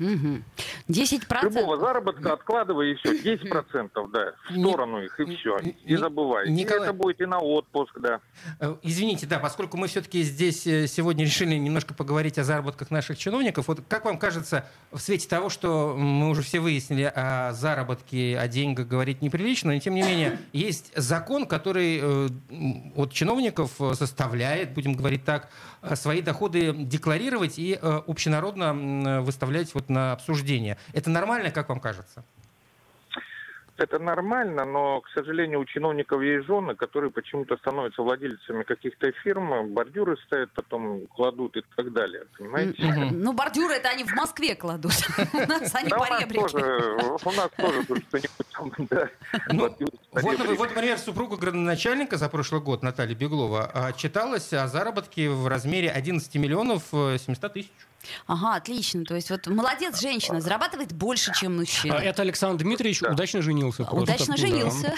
Мгм. 0.00 0.42
10 0.88 1.22
Любого 1.42 1.78
заработка 1.78 2.32
откладывай 2.32 2.92
и 2.92 2.94
все. 2.94 3.12
10%, 3.22 4.08
да, 4.10 4.32
в 4.48 4.58
сторону 4.58 5.02
их, 5.02 5.20
и 5.20 5.36
все. 5.36 5.58
Не 5.84 5.96
забывай. 5.96 6.48
И 6.48 6.50
Николай- 6.50 6.84
это 6.84 6.94
будет 6.94 7.20
и 7.20 7.26
на 7.26 7.38
отпуск, 7.38 7.98
да. 8.00 8.20
Э, 8.60 8.76
Извините, 8.82 9.26
да, 9.26 9.38
поскольку 9.38 9.76
мы 9.76 9.88
все-таки 9.88 10.22
здесь 10.22 10.66
э, 10.66 10.86
сегодня 10.86 11.26
решили 11.26 11.54
немножко 11.54 11.92
поговорить 11.92 12.38
о 12.38 12.44
заработках 12.44 12.90
наших 12.90 13.18
чиновников, 13.18 13.68
вот 13.68 13.82
как 13.88 14.06
вам 14.06 14.18
кажется, 14.18 14.64
в 14.90 14.98
свете 15.00 15.28
того, 15.28 15.50
что 15.50 15.94
мы 15.98 16.30
уже 16.30 16.40
все 16.40 16.60
выяснили 16.60 17.02
о 17.02 17.52
заработке, 17.52 18.38
о 18.38 18.48
деньгах 18.48 18.88
говорить 18.88 19.20
неприлично, 19.20 19.74
но 19.74 19.78
тем 19.80 19.94
не 19.94 20.02
менее 20.02 20.38
есть 20.54 20.92
закон, 20.96 21.44
который 21.44 21.98
э, 22.00 22.28
от 22.96 23.12
чиновников 23.12 23.72
заставляет, 23.78 24.72
будем 24.72 24.94
говорить 24.94 25.26
так, 25.26 25.50
свои 25.94 26.22
доходы 26.22 26.72
декларировать 26.72 27.58
и 27.58 27.74
общенародно 27.74 29.20
выставлять 29.22 29.74
вот 29.74 29.89
на 29.90 30.12
обсуждение. 30.12 30.78
Это 30.94 31.10
нормально, 31.10 31.50
как 31.50 31.68
вам 31.68 31.80
кажется? 31.80 32.24
Это 33.76 33.98
нормально, 33.98 34.66
но, 34.66 35.00
к 35.00 35.08
сожалению, 35.14 35.60
у 35.60 35.64
чиновников 35.64 36.20
есть 36.20 36.46
жены, 36.46 36.74
которые 36.74 37.10
почему-то 37.10 37.56
становятся 37.56 38.02
владельцами 38.02 38.62
каких-то 38.62 39.10
фирм, 39.24 39.68
бордюры 39.72 40.18
ставят, 40.26 40.52
потом 40.52 41.06
кладут 41.06 41.56
и 41.56 41.62
так 41.74 41.90
далее. 41.90 42.24
Понимаете? 42.36 42.82
Ну, 43.10 43.32
бордюры 43.32 43.72
это 43.72 43.88
они 43.88 44.04
в 44.04 44.12
Москве 44.12 44.54
кладут. 44.54 44.92
У 45.32 45.36
нас 45.48 45.74
они 45.74 45.88
Да, 45.88 45.96
по 45.96 46.02
у 46.02 46.10
нас 46.10 46.20
ребрике. 46.20 46.40
тоже, 46.42 46.96
у 47.24 47.30
нас 47.32 47.48
тоже 47.56 47.86
тут 47.86 47.98
что-нибудь 48.08 48.46
там, 48.52 48.72
да. 48.90 49.08
Ну, 49.48 49.70
по 50.10 50.20
Вот, 50.20 50.38
например, 50.74 50.98
супруга 50.98 51.38
градоначальника 51.38 52.18
за 52.18 52.28
прошлый 52.28 52.60
год, 52.60 52.82
Наталья 52.82 53.14
Беглова, 53.14 53.70
а, 53.72 53.92
читалась 53.94 54.52
о 54.52 54.68
заработке 54.68 55.30
в 55.30 55.46
размере 55.48 55.90
11 55.90 56.34
миллионов 56.34 56.82
э, 56.92 57.16
700 57.16 57.52
тысяч. 57.54 57.70
Ага, 58.26 58.56
отлично. 58.56 59.04
То 59.04 59.14
есть 59.14 59.30
вот 59.30 59.46
молодец 59.46 60.00
женщина, 60.00 60.40
зарабатывает 60.40 60.92
больше, 60.92 61.32
чем 61.34 61.56
мужчина. 61.58 61.96
А, 61.96 62.02
Это 62.02 62.22
Александр 62.22 62.62
Дмитриевич 62.64 63.00
Да. 63.00 63.10
удачно 63.12 63.42
женился. 63.42 63.84
просто. 63.84 64.02
Удачно 64.14 64.34
Да. 64.36 64.40
женился. 64.40 64.94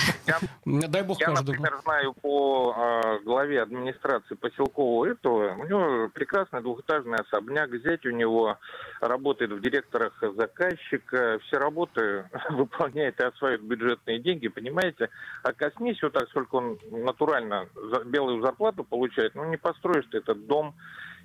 Дай 0.64 1.02
бог 1.02 1.20
Я, 1.20 1.26
каждому. 1.26 1.58
например, 1.58 1.80
знаю 1.82 2.12
по 2.14 2.74
э, 2.76 3.18
главе 3.24 3.62
администрации 3.62 4.34
поселкового 4.34 5.06
этого, 5.06 5.54
у 5.54 5.64
него 5.66 6.08
прекрасный 6.12 6.62
двухэтажный 6.62 7.18
особняк, 7.18 7.70
зять 7.84 8.04
у 8.06 8.10
него 8.10 8.58
работает 9.00 9.52
в 9.52 9.60
директорах 9.60 10.12
заказчика, 10.36 11.38
все 11.46 11.58
работы 11.58 12.28
выполняет 12.50 13.18
и 13.20 13.24
осваивает 13.24 13.62
бюджетные 13.62 14.20
деньги, 14.20 14.48
понимаете? 14.48 15.08
А 15.42 15.52
коснись 15.52 16.00
вот 16.02 16.12
так, 16.12 16.28
сколько 16.30 16.56
он 16.56 16.78
натурально 16.90 17.68
за- 17.74 18.04
белую 18.04 18.42
зарплату 18.42 18.84
получает, 18.84 19.34
ну 19.34 19.44
не 19.50 19.56
построишь 19.56 20.06
ты 20.10 20.18
этот 20.18 20.46
дом, 20.46 20.74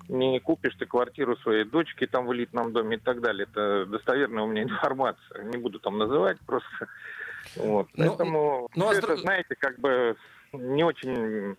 не 0.08 0.40
купишь 0.40 0.74
ты 0.76 0.86
квартиру 0.86 1.36
своей 1.38 1.64
дочки 1.64 2.06
там 2.06 2.26
в 2.26 2.32
элитном 2.32 2.72
доме 2.72 2.96
и 2.96 3.00
так 3.00 3.20
далее. 3.20 3.46
Это 3.50 3.86
достоверная 3.86 4.44
у 4.44 4.46
меня 4.46 4.62
информация. 4.64 5.42
Не 5.44 5.58
буду 5.58 5.78
там 5.80 5.98
называть 5.98 6.38
просто. 6.46 6.88
Вот. 7.56 7.88
Ну, 7.94 8.08
Поэтому 8.08 8.68
ну, 8.74 8.88
а 8.88 8.94
это, 8.94 9.16
знаете, 9.16 9.54
как 9.58 9.78
бы 9.78 10.16
не 10.52 10.84
очень... 10.84 11.56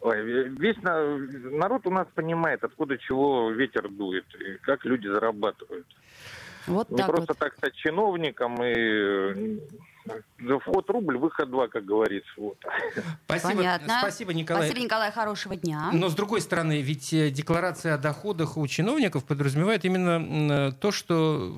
Ой, 0.00 0.22
весь 0.22 0.76
на- 0.82 1.16
народ 1.16 1.86
у 1.86 1.90
нас 1.90 2.06
понимает, 2.14 2.62
откуда 2.62 2.98
чего 2.98 3.50
ветер 3.50 3.88
дует, 3.88 4.26
и 4.34 4.58
как 4.58 4.84
люди 4.84 5.08
зарабатывают. 5.08 5.86
Вот 6.66 6.90
Не 6.90 6.98
так 6.98 7.06
просто 7.06 7.32
вот. 7.32 7.38
так 7.38 7.54
стать 7.54 7.74
чиновником 7.76 8.62
и 8.62 9.58
вход 10.60 10.88
рубль, 10.90 11.16
выход 11.18 11.50
два, 11.50 11.68
как 11.68 11.84
говорится. 11.84 12.30
Вот. 12.36 12.56
Спасибо, 13.26 13.54
Понятно. 13.56 13.96
спасибо, 14.00 14.34
Николай. 14.34 14.66
Спасибо, 14.66 14.84
Николай, 14.84 15.10
хорошего 15.12 15.56
дня. 15.56 15.90
Но 15.92 16.08
с 16.08 16.14
другой 16.14 16.40
стороны, 16.40 16.80
ведь 16.82 17.12
э, 17.12 17.30
декларация 17.30 17.94
о 17.94 17.98
доходах 17.98 18.56
у 18.56 18.66
чиновников 18.66 19.24
подразумевает 19.24 19.84
именно 19.84 20.70
э, 20.70 20.72
то, 20.80 20.92
что 20.92 21.54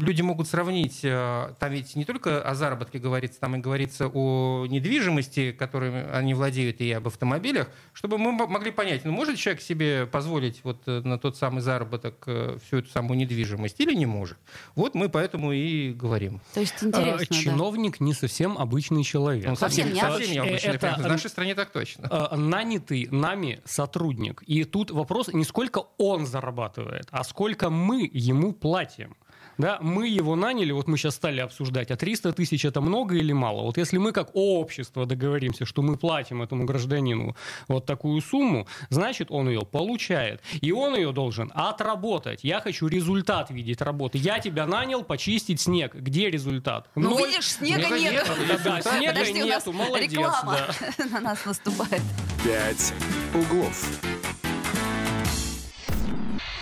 люди 0.00 0.22
могут 0.22 0.48
сравнить. 0.48 1.00
э, 1.04 1.54
Там 1.58 1.72
ведь 1.72 1.94
не 1.96 2.04
только 2.04 2.42
о 2.42 2.54
заработке 2.54 2.98
говорится, 2.98 3.40
там 3.40 3.56
и 3.56 3.58
говорится 3.58 4.08
о 4.12 4.66
недвижимости, 4.68 5.52
которой 5.52 6.10
они 6.12 6.34
владеют, 6.34 6.80
и 6.80 6.90
об 6.92 7.06
автомобилях, 7.08 7.68
чтобы 7.92 8.18
мы 8.18 8.32
могли 8.32 8.70
понять, 8.70 9.04
ну 9.04 9.12
может 9.12 9.36
человек 9.38 9.62
себе 9.62 10.06
позволить 10.06 10.60
вот 10.64 10.86
на 10.86 11.18
тот 11.18 11.36
самый 11.36 11.60
заработок 11.60 12.26
всю 12.64 12.78
эту 12.78 12.88
самую 12.90 13.18
недвижимость 13.18 13.80
или 13.80 13.94
не 13.94 14.06
может. 14.06 14.38
Вот 14.74 14.94
мы 14.94 15.08
поэтому 15.08 15.52
и 15.52 15.92
говорим. 15.92 16.40
То 16.54 16.60
есть 16.60 16.74
А, 16.82 16.86
интересно, 16.86 17.26
да. 17.30 17.34
Чиновник 17.36 17.91
не 18.00 18.12
совсем 18.14 18.58
обычный 18.58 19.04
человек. 19.04 19.48
Он 19.48 19.56
Совсем 19.56 19.86
совсем, 19.94 20.32
не 20.32 20.38
обычный. 20.38 20.70
Это- 20.74 20.94
В 20.98 21.06
нашей 21.06 21.30
стране 21.30 21.54
так 21.54 21.70
точно. 21.70 22.08
э, 22.10 22.36
нанятый 22.36 23.08
нами 23.10 23.60
сотрудник. 23.64 24.42
И 24.46 24.64
тут 24.64 24.90
вопрос 24.90 25.28
не 25.32 25.44
сколько 25.44 25.82
он 25.98 26.26
зарабатывает, 26.26 27.06
а 27.10 27.24
сколько 27.24 27.70
мы 27.70 28.08
ему 28.12 28.52
платим. 28.52 29.16
Да, 29.58 29.78
мы 29.80 30.08
его 30.08 30.36
наняли, 30.36 30.72
вот 30.72 30.88
мы 30.88 30.96
сейчас 30.96 31.14
стали 31.14 31.40
обсуждать, 31.40 31.90
а 31.90 31.96
300 31.96 32.32
тысяч 32.32 32.64
это 32.64 32.80
много 32.80 33.16
или 33.16 33.32
мало? 33.32 33.62
Вот 33.62 33.76
если 33.76 33.98
мы 33.98 34.12
как 34.12 34.30
общество 34.34 35.06
договоримся, 35.06 35.64
что 35.66 35.82
мы 35.82 35.96
платим 35.96 36.42
этому 36.42 36.64
гражданину 36.64 37.36
вот 37.68 37.86
такую 37.86 38.20
сумму, 38.20 38.66
значит 38.90 39.30
он 39.30 39.48
ее 39.48 39.62
получает. 39.62 40.40
И 40.60 40.72
он 40.72 40.96
ее 40.96 41.12
должен 41.12 41.50
отработать. 41.54 42.44
Я 42.44 42.60
хочу 42.60 42.88
результат 42.88 43.50
видеть 43.50 43.80
работы. 43.80 44.18
Я 44.18 44.38
тебя 44.38 44.66
нанял 44.66 45.02
почистить 45.04 45.60
снег. 45.60 45.94
Где 45.94 46.30
результат? 46.30 46.88
Ну, 46.94 47.10
Ноль. 47.10 47.28
видишь, 47.28 47.52
снега 47.52 47.88
нет. 47.98 48.12
нет. 48.12 48.26
Да, 48.64 48.80
снега 48.80 49.12
Подожди, 49.12 49.42
у 49.42 49.46
нас 49.46 49.66
нету, 49.66 49.72
молодец. 49.72 50.12
реклама 50.12 50.56
да. 50.98 51.04
на 51.12 51.20
нас 51.20 51.44
наступает. 51.44 52.02
«Пять 52.44 52.92
углов». 53.34 54.11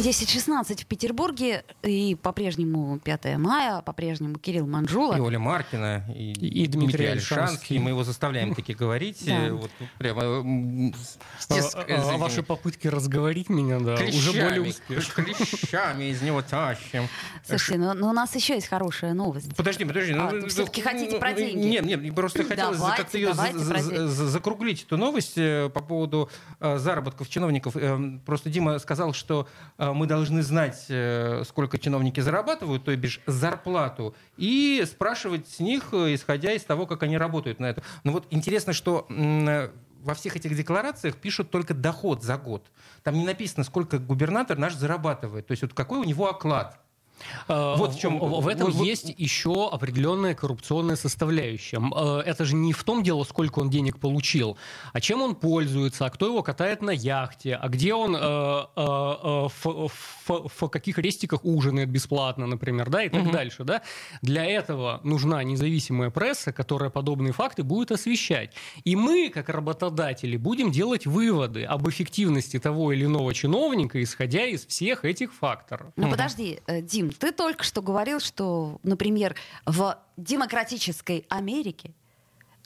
10.16 0.00 0.82
в 0.82 0.86
Петербурге 0.86 1.64
и 1.82 2.16
по-прежнему 2.20 2.98
5 3.00 3.36
мая, 3.38 3.82
по-прежнему 3.82 4.38
Кирилл 4.38 4.66
Манжула. 4.66 5.16
И 5.16 5.20
Оля 5.20 5.38
Маркина, 5.38 6.04
и, 6.14 6.32
И 6.32 6.66
Дмитрий 6.66 7.06
Альшанский. 7.06 7.78
Мы 7.78 7.90
его 7.90 8.02
заставляем 8.04 8.54
таки 8.54 8.74
говорить. 8.74 9.24
Да. 9.26 9.46
э, 9.46 9.52
Вот, 9.52 9.70
прямо 9.98 10.22
м, 10.22 10.94
с- 11.38 11.74
А, 11.74 11.82
а, 11.88 12.14
а 12.14 12.16
ваши 12.16 12.42
попытки 12.42 12.88
разговорить 12.88 13.48
меня, 13.48 13.78
да, 13.78 13.94
уже 13.94 14.32
более 14.32 14.62
успешны. 14.70 15.24
клещами 15.24 16.04
из 16.04 16.22
него 16.22 16.42
тащим. 16.42 17.08
Слушайте, 17.46 17.78
но, 17.80 17.94
но 17.94 18.10
у 18.10 18.12
нас 18.12 18.34
еще 18.34 18.54
есть 18.54 18.68
хорошая 18.68 19.12
новость. 19.14 19.54
Подожди, 19.54 19.84
подожди. 19.84 20.12
А, 20.12 20.30
ну, 20.30 20.40
ну, 20.40 20.46
ну, 20.56 20.82
хотите 20.82 21.12
ну, 21.12 21.18
про 21.20 21.30
ну, 21.30 21.36
деньги? 21.36 21.66
Нет, 21.66 21.84
нет, 21.84 22.14
просто 22.14 22.44
хотелось 22.44 22.80
как-то 22.80 23.18
ее 23.18 23.34
за- 23.34 23.52
за- 24.08 24.28
закруглить, 24.28 24.84
эту 24.84 24.96
новость 24.96 25.36
э, 25.36 25.68
по 25.72 25.80
поводу 25.80 26.30
э, 26.60 26.78
заработков 26.78 27.28
чиновников. 27.28 27.76
Э, 27.76 27.98
Просто 28.24 28.50
Дима 28.50 28.78
сказал, 28.78 29.12
что 29.12 29.46
э, 29.78 29.89
мы 29.94 30.06
должны 30.06 30.42
знать, 30.42 30.86
э, 30.88 31.42
сколько 31.46 31.78
чиновники 31.78 32.20
зарабатывают, 32.20 32.84
то 32.84 32.96
бишь 32.96 33.20
зарплату, 33.26 34.14
и 34.36 34.84
спрашивать 34.86 35.48
с 35.48 35.60
них, 35.60 35.88
э, 35.92 36.14
исходя 36.14 36.52
из 36.52 36.64
того, 36.64 36.86
как 36.86 37.02
они 37.02 37.18
работают 37.18 37.60
на 37.60 37.66
это. 37.66 37.82
Но 38.04 38.12
вот 38.12 38.26
интересно, 38.30 38.72
что 38.72 39.06
э, 39.08 39.70
во 40.02 40.14
всех 40.14 40.36
этих 40.36 40.56
декларациях 40.56 41.16
пишут 41.16 41.50
только 41.50 41.74
доход 41.74 42.22
за 42.22 42.36
год. 42.36 42.66
Там 43.02 43.14
не 43.14 43.24
написано, 43.24 43.64
сколько 43.64 43.98
губернатор 43.98 44.58
наш 44.58 44.74
зарабатывает. 44.74 45.46
То 45.46 45.52
есть 45.52 45.62
вот 45.62 45.74
какой 45.74 45.98
у 45.98 46.04
него 46.04 46.28
оклад. 46.28 46.80
А, 47.48 47.76
Вот 47.76 47.94
в 47.94 48.00
чем- 48.00 48.18
В, 48.18 48.40
в 48.40 48.48
этом 48.48 48.66
вот- 48.66 48.74
вот- 48.76 48.86
есть 48.86 49.12
еще 49.16 49.68
определенная 49.70 50.34
коррупционная 50.34 50.96
составляющая. 50.96 51.80
Э, 51.80 52.22
Это 52.30 52.44
же 52.44 52.54
не 52.54 52.72
в 52.72 52.82
том 52.84 53.02
дело, 53.02 53.24
сколько 53.24 53.58
он 53.60 53.70
денег 53.70 53.98
получил, 53.98 54.56
а 54.92 55.00
чем 55.00 55.22
он 55.22 55.34
пользуется, 55.34 56.06
а 56.06 56.10
кто 56.10 56.26
его 56.26 56.42
катает 56.42 56.82
на 56.82 56.90
яхте, 56.90 57.54
а 57.56 57.68
где 57.68 57.94
он, 57.94 58.14
э, 58.16 58.18
э, 58.20 58.22
э, 58.76 59.48
в, 59.48 59.88
в- 60.26 60.48
в 60.48 60.68
каких 60.68 60.98
рестиках 60.98 61.44
ужинает 61.44 61.88
бесплатно, 61.90 62.46
например, 62.46 62.88
да, 62.90 63.02
и 63.04 63.08
так 63.08 63.22
Мгм. 63.22 63.32
дальше. 63.32 63.64
Да? 63.64 63.82
Для 64.22 64.44
этого 64.44 65.00
нужна 65.04 65.42
независимая 65.42 66.10
пресса, 66.10 66.52
которая 66.52 66.90
подобные 66.90 67.32
факты 67.32 67.62
будет 67.62 67.90
освещать. 67.92 68.54
И 68.84 68.96
мы, 68.96 69.30
как 69.30 69.48
работодатели, 69.48 70.36
будем 70.36 70.70
делать 70.70 71.06
выводы 71.06 71.64
об 71.64 71.88
эффективности 71.88 72.58
того 72.58 72.92
или 72.92 73.04
иного 73.04 73.34
чиновника, 73.34 74.02
исходя 74.02 74.46
из 74.46 74.66
всех 74.66 75.04
этих 75.04 75.32
факторов. 75.34 75.88
Ну 75.96 76.10
подожди, 76.10 76.60
э, 76.66 76.80
Дим, 76.82 77.09
ты 77.18 77.32
только 77.32 77.64
что 77.64 77.82
говорил, 77.82 78.20
что, 78.20 78.78
например, 78.82 79.34
в 79.66 79.98
демократической 80.16 81.26
Америке 81.28 81.92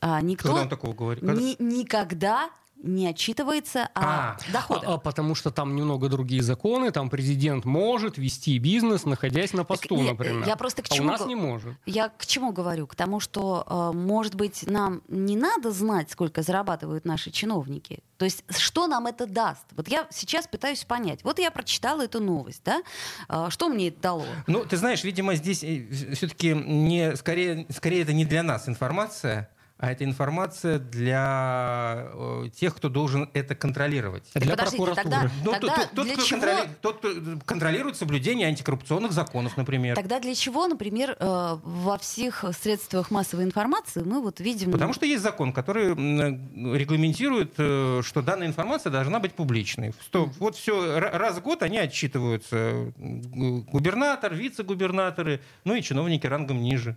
а, 0.00 0.20
никто 0.20 0.48
Когда 0.48 0.62
он 0.62 0.68
такого 0.68 0.92
говорит? 0.92 1.22
Ни- 1.22 1.56
никогда 1.62 2.50
не 2.84 3.08
отчитывается 3.08 3.84
о 3.94 4.34
А, 4.34 4.36
доходах. 4.52 4.84
А, 4.88 4.94
а 4.94 4.98
потому 4.98 5.34
что 5.34 5.50
там 5.50 5.74
немного 5.74 6.08
другие 6.08 6.42
законы, 6.42 6.90
там 6.90 7.10
президент 7.10 7.64
может 7.64 8.18
вести 8.18 8.58
бизнес, 8.58 9.04
находясь 9.04 9.52
на 9.52 9.64
посту, 9.64 9.96
не, 9.96 10.10
например. 10.10 10.46
я 10.46 10.56
просто 10.56 10.82
к 10.82 10.86
а 10.90 10.94
у 10.94 10.96
чему 10.96 11.08
нас 11.08 11.26
не 11.26 11.34
может. 11.34 11.74
Я 11.86 12.08
к 12.10 12.26
чему 12.26 12.52
говорю? 12.52 12.86
К 12.86 12.94
тому, 12.94 13.20
что, 13.20 13.64
э, 13.66 13.96
может 13.96 14.34
быть, 14.34 14.64
нам 14.68 15.02
не 15.08 15.36
надо 15.36 15.70
знать, 15.70 16.10
сколько 16.10 16.42
зарабатывают 16.42 17.04
наши 17.04 17.30
чиновники. 17.30 18.00
То 18.18 18.26
есть, 18.26 18.44
что 18.56 18.86
нам 18.86 19.06
это 19.06 19.26
даст? 19.26 19.64
Вот 19.76 19.88
я 19.88 20.06
сейчас 20.10 20.46
пытаюсь 20.46 20.84
понять. 20.84 21.24
Вот 21.24 21.38
я 21.38 21.50
прочитала 21.50 22.02
эту 22.02 22.20
новость, 22.20 22.62
да? 22.64 22.82
Э, 23.28 23.48
Что 23.50 23.68
мне 23.68 23.88
это 23.88 24.00
дало? 24.00 24.26
Ну, 24.46 24.64
ты 24.64 24.76
знаешь, 24.76 25.02
видимо, 25.04 25.34
здесь 25.34 25.58
все-таки 25.58 26.54
не 26.54 27.16
скорее, 27.16 27.66
скорее 27.70 28.02
это 28.02 28.12
не 28.12 28.24
для 28.24 28.42
нас 28.42 28.68
информация, 28.68 29.48
а 29.76 29.90
это 29.90 30.04
информация 30.04 30.78
для 30.78 32.06
э, 32.12 32.44
тех, 32.54 32.76
кто 32.76 32.88
должен 32.88 33.28
это 33.34 33.54
контролировать. 33.56 34.22
Для 34.34 34.52
Подождите, 34.52 34.76
прокуратуры. 34.84 35.10
тогда, 35.20 35.30
Ну, 35.44 35.50
тогда 35.52 35.76
тот, 35.76 35.90
тот, 35.90 36.04
для 36.06 36.14
кто 36.14 36.24
чего... 36.24 36.40
контроли- 36.40 36.68
тот, 36.80 36.98
кто 36.98 37.10
контролирует 37.44 37.96
соблюдение 37.96 38.46
антикоррупционных 38.48 39.12
законов, 39.12 39.56
например. 39.56 39.96
Тогда 39.96 40.20
для 40.20 40.34
чего, 40.34 40.66
например, 40.68 41.16
э, 41.18 41.56
во 41.62 41.98
всех 41.98 42.44
средствах 42.58 43.10
массовой 43.10 43.44
информации 43.44 44.02
мы 44.04 44.22
вот 44.22 44.38
видим... 44.40 44.70
Потому 44.70 44.92
что 44.94 45.06
есть 45.06 45.22
закон, 45.22 45.52
который 45.52 45.88
м, 45.92 46.74
регламентирует, 46.74 47.54
э, 47.58 48.00
что 48.04 48.22
данная 48.22 48.46
информация 48.46 48.90
должна 48.92 49.18
быть 49.18 49.32
публичной. 49.34 49.92
Что 50.00 50.30
вот 50.38 50.56
все, 50.56 50.98
раз 51.00 51.36
в 51.38 51.42
год 51.42 51.62
они 51.64 51.78
отчитываются. 51.78 52.56
э, 52.56 52.90
Губернатор, 52.96 54.32
вице-губернаторы, 54.34 55.40
ну 55.64 55.74
и 55.74 55.82
чиновники 55.82 56.26
рангом 56.28 56.62
ниже. 56.62 56.96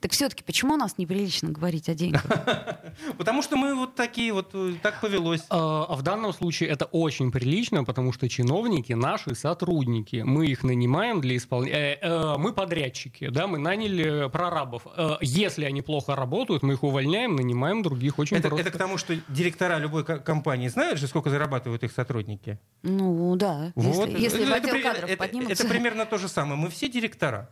Так 0.00 0.12
все-таки 0.12 0.42
почему 0.44 0.74
у 0.74 0.76
нас 0.76 0.98
неприлично 0.98 1.50
говорить 1.50 1.88
о 1.88 1.94
деньгах? 1.94 2.24
Потому 3.18 3.42
что 3.42 3.56
мы 3.56 3.74
вот 3.74 3.94
такие 3.94 4.32
вот, 4.32 4.50
э, 4.54 4.74
так 4.82 5.00
повелось. 5.00 5.42
А 5.48 5.86
а 5.88 5.94
в 5.94 6.02
данном 6.02 6.32
случае 6.32 6.68
это 6.70 6.84
очень 6.86 7.30
прилично, 7.32 7.84
потому 7.84 8.12
что 8.12 8.28
чиновники 8.28 8.92
наши 8.92 9.34
сотрудники. 9.34 10.22
Мы 10.24 10.46
их 10.46 10.62
нанимаем 10.62 11.20
для 11.20 11.36
исполнения. 11.36 11.98
мы 12.38 12.52
подрядчики, 12.52 13.28
да, 13.28 13.46
мы 13.46 13.58
наняли 13.58 14.28
прорабов. 14.30 14.86
Э, 14.96 15.16
если 15.20 15.64
они 15.64 15.82
плохо 15.82 16.14
работают, 16.16 16.62
мы 16.62 16.74
их 16.74 16.82
увольняем, 16.82 17.36
нанимаем 17.36 17.82
других. 17.82 18.18
Очень 18.18 18.36
Это, 18.38 18.48
просто. 18.48 18.68
это 18.68 18.76
к 18.76 18.78
тому, 18.78 18.98
что 18.98 19.14
директора 19.28 19.78
любой 19.78 20.04
ко- 20.04 20.18
компании 20.18 20.68
знают 20.68 20.98
же, 20.98 21.06
сколько 21.06 21.30
зарабатывают 21.30 21.82
их 21.84 21.92
сотрудники. 21.92 22.58
Ну 22.82 23.36
да, 23.36 23.72
Вот. 23.74 24.08
если, 24.08 24.20
если 24.20 24.44
в 24.44 24.50
Это 24.50 24.68
отдел 24.68 24.82
кадров 24.82 25.10
это- 25.10 25.16
поднимутся. 25.18 25.52
это 25.64 25.68
примерно 25.72 26.06
то 26.06 26.18
же 26.18 26.28
самое. 26.28 26.56
Мы 26.56 26.68
все 26.70 26.88
директора. 26.88 27.50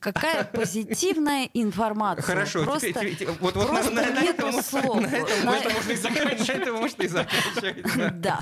Какая 0.00 0.44
позитивная 0.52 1.48
информация. 1.54 2.22
Хорошо, 2.22 2.64
Просто, 2.64 2.88
теперь- 2.88 3.14
теперь- 3.14 3.28
вот, 3.40 3.54
вот 3.54 3.68
просто 3.68 3.90
на, 3.92 4.02
на 4.10 4.20
нету 4.22 4.46
этом, 4.48 4.62
слов. 4.62 5.00
на 5.00 5.06
этом, 5.06 5.44
На- 5.44 5.44
на. 5.44 5.50
На 5.52 5.56
этом 5.58 5.72
можно 6.76 7.02
и 7.02 7.08
заканчивать. 7.08 8.20
да. 8.20 8.40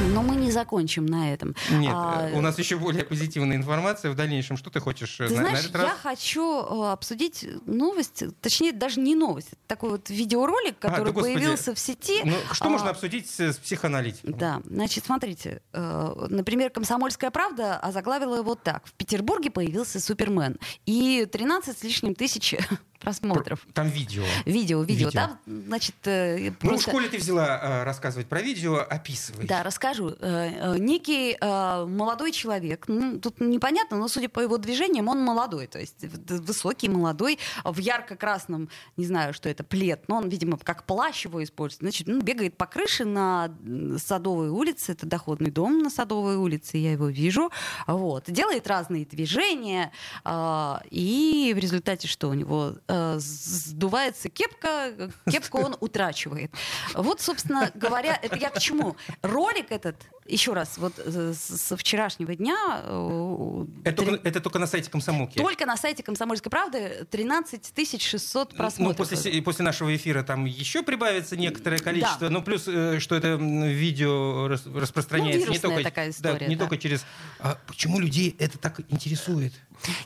Но 0.00 0.22
мы 0.22 0.36
не 0.36 0.50
закончим 0.50 1.06
на 1.06 1.32
этом. 1.32 1.54
Нет, 1.70 1.92
А, 1.94 2.28
э, 2.30 2.36
у 2.36 2.40
нас 2.40 2.58
еще 2.58 2.76
более 2.76 3.04
позитивная 3.04 3.56
информация 3.56 4.10
в 4.10 4.14
дальнейшем. 4.14 4.56
Что 4.56 4.70
ты 4.70 4.80
хочешь 4.80 5.20
э, 5.20 5.28
Ты 5.28 5.34
на, 5.34 5.42
на 5.42 5.48
знаешь, 5.50 5.64
этот 5.66 5.74
я 5.82 5.88
раз? 5.88 5.98
хочу 6.00 6.62
э, 6.62 6.92
обсудить 6.92 7.46
новость, 7.66 8.22
точнее, 8.40 8.72
даже 8.72 9.00
не 9.00 9.14
новость, 9.14 9.50
такой 9.66 9.90
вот 9.90 10.08
видеоролик, 10.08 10.76
А, 10.84 10.88
да 10.88 10.90
который 10.90 11.12
господи. 11.12 11.34
появился 11.34 11.74
в 11.74 11.78
сети. 11.78 12.20
Ну, 12.24 12.34
что 12.52 12.66
А, 12.66 12.68
можно 12.68 12.90
обсудить 12.90 13.28
с, 13.28 13.40
с 13.40 13.56
психоаналитиком? 13.58 14.32
Да, 14.38 14.62
значит, 14.64 15.04
смотрите, 15.04 15.62
например, 15.72 16.70
«Комсомольская 16.70 17.30
правда» 17.30 17.76
озаглавила 17.78 18.36
его 18.36 18.54
так. 18.54 18.86
В 18.86 18.92
Петербурге 18.94 19.50
появился 19.50 20.00
Супермен. 20.00 20.58
И 20.86 21.26
13 21.30 21.76
с 21.78 21.82
лишним 21.82 22.14
тысяч 22.14 22.54
просмотров. 22.98 23.66
Там 23.72 23.88
видео. 23.88 24.24
Видео, 24.44 24.82
видео. 24.82 25.08
Видео. 25.08 25.10
Там, 25.10 25.38
значит, 25.46 25.94
э, 26.04 26.38
Ну, 26.38 26.50
в 26.50 26.58
просто... 26.58 26.90
школе 26.90 27.08
ты 27.08 27.18
взяла 27.18 27.60
э, 27.62 27.84
рассказывать 27.84 28.26
про 28.28 28.42
видео, 28.42 28.76
описывай. 28.76 29.46
Да, 29.46 29.62
расскажу. 29.62 30.10
Э, 30.20 30.74
э, 30.74 30.78
Некий 30.78 31.36
э, 31.40 31.86
молодой 31.86 32.32
человек, 32.32 32.84
ну, 32.88 33.18
тут 33.18 33.40
непонятно, 33.40 33.96
но 33.96 34.08
судя 34.08 34.28
по 34.28 34.40
его 34.40 34.56
движениям, 34.58 35.08
он 35.08 35.20
молодой, 35.20 35.66
то 35.66 35.78
есть 35.78 36.04
высокий, 36.28 36.88
молодой, 36.88 37.38
в 37.64 37.78
ярко-красном, 37.78 38.68
не 38.96 39.06
знаю, 39.06 39.32
что 39.34 39.48
это, 39.48 39.64
плед, 39.64 40.04
но 40.08 40.16
он, 40.16 40.28
видимо, 40.28 40.58
как 40.58 40.84
плащ 40.84 41.24
его 41.24 41.42
использует. 41.42 41.80
Значит, 41.80 42.06
ну, 42.08 42.20
бегает 42.20 42.56
по 42.56 42.66
крыше 42.66 43.04
на 43.04 43.54
Садовой 43.98 44.48
улице, 44.48 44.92
это 44.92 45.06
доходный 45.06 45.50
дом 45.50 45.78
на 45.78 45.90
Садовой 45.90 46.36
улице, 46.36 46.78
я 46.78 46.92
его 46.92 47.08
вижу, 47.08 47.50
вот. 47.86 48.24
Делает 48.26 48.66
разные 48.66 49.04
движения, 49.04 49.92
а, 50.24 50.82
и 50.90 51.52
в 51.54 51.58
результате 51.58 52.08
что 52.08 52.28
у 52.28 52.34
него? 52.34 52.74
Э, 52.88 53.16
Сдувается 53.18 54.30
кепка, 54.30 54.92
кепку 55.30 55.60
он 55.60 55.76
утрачивает. 55.80 56.50
Вот, 56.94 57.20
собственно 57.20 57.70
говоря, 57.74 58.18
это 58.20 58.36
я 58.36 58.48
к 58.50 58.58
чему? 58.58 58.96
Ролик 59.22 59.70
этот, 59.70 59.96
еще 60.28 60.52
раз, 60.52 60.78
вот 60.78 60.94
э, 60.98 61.32
с- 61.34 61.60
со 61.60 61.76
вчерашнего 61.76 62.34
дня... 62.34 62.82
э, 62.84 63.64
Это, 63.84 63.96
три- 64.02 64.06
только, 64.10 64.28
это 64.28 64.40
только 64.40 64.58
на 64.58 64.66
сайте 64.66 64.90
комсомолки. 64.90 65.38
Только 65.38 65.66
на 65.66 65.76
сайте 65.76 66.02
«Комсомольской 66.02 66.50
правды» 66.50 67.06
13 67.10 68.02
600 68.02 68.52
Ну, 68.52 68.56
просмотров. 68.58 68.96
после, 68.96 69.16
се- 69.16 69.42
после 69.42 69.64
нашего 69.64 69.94
эфира 69.94 70.22
там 70.22 70.44
еще 70.44 70.82
прибавится 70.82 71.36
некоторое 71.36 71.78
количество. 71.78 72.28
Ну, 72.28 72.42
плюс, 72.42 72.64
э, 72.68 72.98
что 73.00 73.14
это 73.16 73.34
видео 73.36 74.48
рас- 74.48 74.66
распространяется 74.66 75.46
Ну, 75.48 75.52
не 75.52 75.58
только, 75.58 75.82
такая 75.82 76.06
да, 76.06 76.10
история, 76.10 76.46
не 76.48 76.56
да. 76.56 76.60
только 76.64 76.78
через... 76.78 77.04
А 77.40 77.56
почему 77.66 77.98
людей 78.00 78.34
это 78.38 78.58
так 78.58 78.80
интересует? 78.90 79.52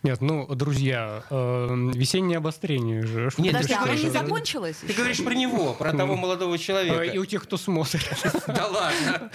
Нет, 0.02 0.20
ну, 0.20 0.46
друзья, 0.54 1.24
э, 1.30 1.90
весеннее 1.94 2.36
обострение 2.38 3.06
же. 3.06 3.30
Что 3.30 3.40
Нет, 3.40 3.52
Подожди, 3.54 3.72
а 3.74 3.82
оно 3.84 3.94
не 3.94 4.10
закончилось? 4.10 4.76
Ты 4.86 4.92
говоришь 4.92 5.24
про 5.24 5.32
него, 5.34 5.72
про 5.72 5.92
того 5.92 6.14
молодого 6.16 6.52
Э, 6.52 6.56
И 6.56 6.58
человека. 6.58 7.18
у 7.20 7.24
тех, 7.24 7.42
кто 7.42 7.56
смотрит. 7.56 8.06
Да 8.46 8.66
ладно. 8.68 9.30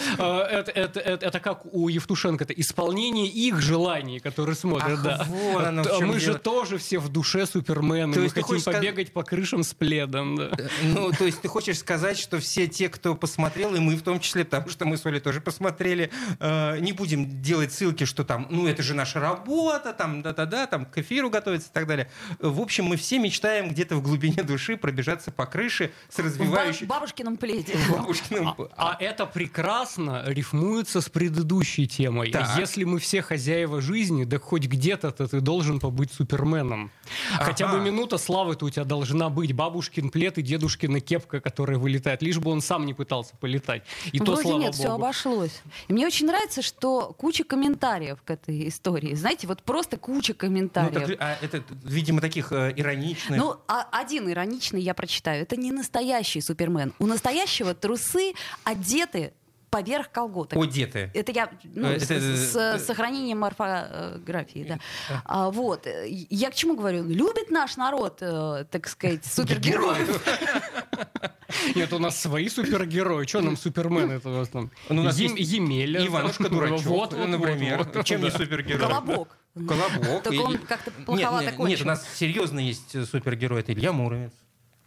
Э, 0.77 0.83
Это, 0.83 0.99
это, 0.99 1.25
это, 1.25 1.39
как 1.39 1.65
у 1.73 1.89
Евтушенко, 1.89 2.43
это 2.43 2.53
исполнение 2.53 3.27
их 3.27 3.59
желаний, 3.61 4.19
которые 4.19 4.55
смотрят, 4.55 4.99
Ах, 4.99 5.03
да. 5.03 5.25
вон 5.27 5.65
оно 5.65 5.83
в 5.83 5.87
Вот, 5.87 5.97
чем 5.99 6.07
Мы 6.09 6.19
же 6.19 6.25
дело. 6.27 6.39
тоже 6.39 6.77
все 6.77 6.99
в 6.99 7.09
душе 7.09 7.45
супермены, 7.45 8.13
То 8.13 8.19
мы 8.19 8.25
есть 8.25 8.35
ты 8.35 8.43
хотим 8.43 8.61
побегать 8.61 9.11
по 9.11 9.23
крышам 9.23 9.63
с 9.63 9.73
пледом, 9.73 10.35
да. 10.37 10.51
Ну, 10.83 11.11
то 11.11 11.25
есть 11.25 11.41
ты 11.41 11.47
хочешь 11.47 11.79
сказать, 11.79 12.17
что 12.19 12.39
все 12.39 12.67
те, 12.67 12.89
кто 12.89 13.15
посмотрел, 13.15 13.75
и 13.75 13.79
мы 13.79 13.95
в 13.95 14.01
том 14.03 14.19
числе, 14.19 14.45
потому 14.45 14.69
что 14.69 14.85
мы 14.85 14.97
с 14.97 15.05
Олей 15.05 15.19
тоже 15.19 15.41
посмотрели, 15.41 16.11
э, 16.39 16.79
не 16.79 16.93
будем 16.93 17.41
делать 17.41 17.73
ссылки, 17.73 18.05
что 18.05 18.23
там, 18.23 18.47
ну, 18.49 18.67
это 18.67 18.83
же 18.83 18.93
наша 18.93 19.19
работа, 19.19 19.93
там, 19.93 20.21
да-да-да, 20.21 20.67
там, 20.67 20.85
к 20.85 20.97
эфиру 20.99 21.29
готовиться 21.29 21.69
и 21.69 21.73
так 21.73 21.87
далее. 21.87 22.09
В 22.39 22.61
общем, 22.61 22.85
мы 22.85 22.97
все 22.97 23.19
мечтаем 23.19 23.69
где-то 23.69 23.95
в 23.95 24.01
глубине 24.03 24.43
души 24.43 24.77
пробежаться 24.77 25.31
по 25.31 25.45
крыше 25.45 25.91
с 26.09 26.15
В 26.17 26.19
развивающей... 26.19 26.85
бабушкином 26.85 27.37
пледе. 27.37 27.75
бабушкиным... 27.89 28.53
А 28.77 28.95
это 28.99 29.25
прекрасно 29.25 30.23
рифмуется 30.67 31.01
с 31.01 31.09
предыдущей 31.09 31.87
темой. 31.87 32.31
Так. 32.31 32.57
Если 32.57 32.83
мы 32.83 32.99
все 32.99 33.21
хозяева 33.21 33.81
жизни, 33.81 34.23
да 34.25 34.39
хоть 34.39 34.65
где-то-то 34.65 35.27
ты 35.27 35.41
должен 35.41 35.79
побыть 35.79 36.11
суперменом. 36.11 36.91
Хотя 37.39 37.67
бы 37.67 37.77
Ага. 37.77 37.85
минута 37.85 38.17
славы-то 38.17 38.65
у 38.65 38.69
тебя 38.69 38.83
должна 38.83 39.29
быть. 39.29 39.53
Бабушкин 39.53 40.09
плед 40.09 40.37
и 40.37 40.41
дедушкина 40.41 40.99
кепка, 40.99 41.39
которая 41.39 41.77
вылетает. 41.77 42.21
Лишь 42.21 42.37
бы 42.39 42.51
он 42.51 42.61
сам 42.61 42.85
не 42.85 42.93
пытался 42.93 43.35
полетать. 43.37 43.83
И 44.11 44.19
то, 44.19 44.25
Вроде 44.33 44.41
слава 44.43 44.59
нет, 44.59 44.73
все 44.75 44.83
богу. 44.89 44.95
обошлось. 44.95 45.61
И 45.87 45.93
мне 45.93 46.05
очень 46.05 46.27
нравится, 46.27 46.61
что 46.61 47.13
куча 47.17 47.43
комментариев 47.43 48.21
к 48.23 48.31
этой 48.31 48.67
истории. 48.67 49.13
Знаете, 49.15 49.47
вот 49.47 49.63
просто 49.63 49.97
куча 49.97 50.33
Ну, 50.33 50.37
комментариев. 50.39 51.07
так, 51.07 51.17
а 51.19 51.37
это, 51.41 51.63
видимо, 51.83 52.21
таких 52.21 52.51
э, 52.51 52.73
ироничных... 52.75 53.37
Ну, 53.39 53.55
а- 53.67 53.87
один 53.91 54.29
ироничный 54.29 54.81
я 54.81 54.93
прочитаю. 54.93 55.43
Это 55.43 55.55
не 55.55 55.71
настоящий 55.71 56.41
Супермен. 56.41 56.93
У 56.99 57.05
настоящего 57.05 57.73
трусы 57.73 58.33
одеты 58.63 59.33
поверх 59.69 60.11
колготок. 60.11 60.61
Одеты. 60.61 61.11
Это 61.13 61.31
я 61.31 61.49
ну, 61.63 61.87
Э, 61.89 61.99
с, 61.99 62.03
это, 62.09 62.19
с- 62.37 62.55
э, 62.55 62.79
с 62.79 62.85
сохранением 62.85 63.39
морфографии, 63.39 64.65
да. 64.67 64.79
А, 65.25 65.49
вот. 65.49 65.85
э, 65.87 66.05
Я 66.09 66.49
к 66.51 66.55
чему 66.55 66.75
говорю? 66.75 67.03
Любит 67.07 67.51
наш 67.51 67.77
народ, 67.77 68.17
э, 68.21 68.65
так 68.71 68.87
сказать, 68.87 69.25
супергероев. 69.25 70.23
Нет, 71.75 71.93
у 71.93 71.99
нас 71.99 72.19
свои 72.21 72.49
супергерои. 72.49 73.25
Что 73.25 73.41
нам 73.41 73.57
супермен? 73.57 74.11
Это 74.11 74.29
у 74.29 74.33
нас 74.37 74.49
там 74.49 74.71
Ну, 74.89 75.01
у 75.01 75.05
нас 75.05 75.17
Ем- 75.17 75.35
есть 75.35 75.51
Емеля. 75.53 76.05
Иванушка 76.05 76.49
Дурачок, 76.49 76.81
Вот, 76.85 77.13
вот, 77.13 77.27
например. 77.27 77.77
вот, 77.79 77.95
вот. 77.95 78.05
Чем 78.05 78.21
не 78.21 78.31
супергерой? 78.31 78.79
Колобок. 78.81 79.37
Колобок. 79.55 80.23
Только 80.23 80.41
он 80.41 80.57
как-то 80.59 80.91
Нет, 80.91 81.05
плоховато 81.05 81.45
нет, 81.45 81.55
кончил. 81.55 81.69
нет, 81.69 81.81
у 81.81 81.85
нас 81.85 82.05
серьезно 82.15 82.59
есть 82.59 82.95
э, 82.95 83.05
супергерой. 83.05 83.61
Это 83.61 83.73
Илья 83.73 83.91
Муромец. 83.91 84.31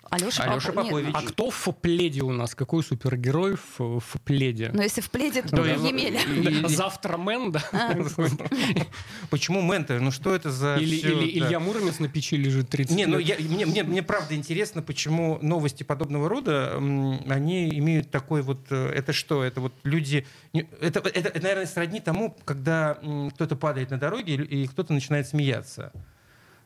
Алеша, 0.09 0.45
Алёша 0.45 0.73
Попов- 0.73 0.85
нет, 0.85 0.93
Попович. 0.93 1.15
А 1.15 1.23
кто 1.23 1.51
в 1.51 1.69
пледе 1.81 2.23
у 2.23 2.33
нас? 2.33 2.55
Какой 2.55 2.83
супергерой 2.83 3.57
в, 3.57 4.01
в 4.01 4.21
пледе? 4.25 4.71
Но 4.73 4.83
если 4.83 5.01
в 5.01 5.11
пледе, 5.11 5.43
то 5.43 5.57
Да, 5.57 5.67
Емеля. 5.67 6.67
Завтра 6.69 7.17
Мэн, 7.17 7.53
да? 7.53 7.63
Почему 9.31 9.63
Мента? 9.63 9.99
Ну 10.01 10.11
что 10.11 10.35
это 10.35 10.51
за 10.51 10.77
Или, 10.77 10.99
это? 10.99 11.29
Илья 11.47 11.61
Муромец 11.61 11.99
на 11.99 12.09
печи 12.09 12.37
лежит 12.37 12.69
30 12.71 12.97
Не, 12.97 13.07
ну 13.07 13.19
лет. 13.19 13.39
я, 13.41 13.47
мне, 13.47 13.67
мне, 13.67 13.83
мне 13.85 14.03
правда 14.03 14.35
интересно, 14.35 14.83
почему 14.83 15.39
новости 15.43 15.83
подобного 15.83 16.29
рода, 16.29 16.77
они 17.29 17.69
имеют 17.71 18.11
такой 18.11 18.43
вот... 18.43 18.67
э, 18.71 18.93
Это 18.95 19.13
что? 19.13 19.45
Это 19.45 19.61
вот 19.61 19.75
люди... 19.85 20.27
Это, 20.53 21.01
это, 21.01 21.09
это, 21.29 21.41
наверное, 21.43 21.67
сродни 21.67 22.01
тому, 22.01 22.37
когда 22.45 22.99
кто-то 23.35 23.57
падает 23.57 23.91
на 23.91 23.99
дороге 23.99 24.35
и 24.35 24.67
кто-то 24.67 24.93
начинает 24.93 25.29
смеяться. 25.29 25.93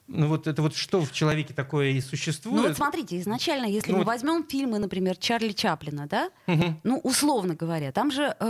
Ну 0.07 0.29
вот 0.29 0.47
это 0.47 0.61
вот 0.61 0.75
что 0.77 1.01
в 1.01 1.13
человеке 1.13 1.55
такое 1.55 1.91
и 1.93 2.01
существует? 2.01 2.57
Ну 2.63 2.69
вот 2.69 2.77
смотрите, 2.77 3.19
изначально, 3.21 3.65
если 3.67 3.91
Ну 3.91 3.99
мы 3.99 4.05
вот- 4.05 4.13
возьмем 4.13 4.45
фильмы, 4.47 4.79
например, 4.79 5.17
Чарли 5.17 5.53
Чаплина, 5.53 6.07
да, 6.07 6.31
Мгм. 6.47 6.79
ну 6.85 6.99
условно 7.03 7.55
говоря, 7.55 7.91
там 7.91 8.11
же, 8.11 8.37
э, 8.39 8.45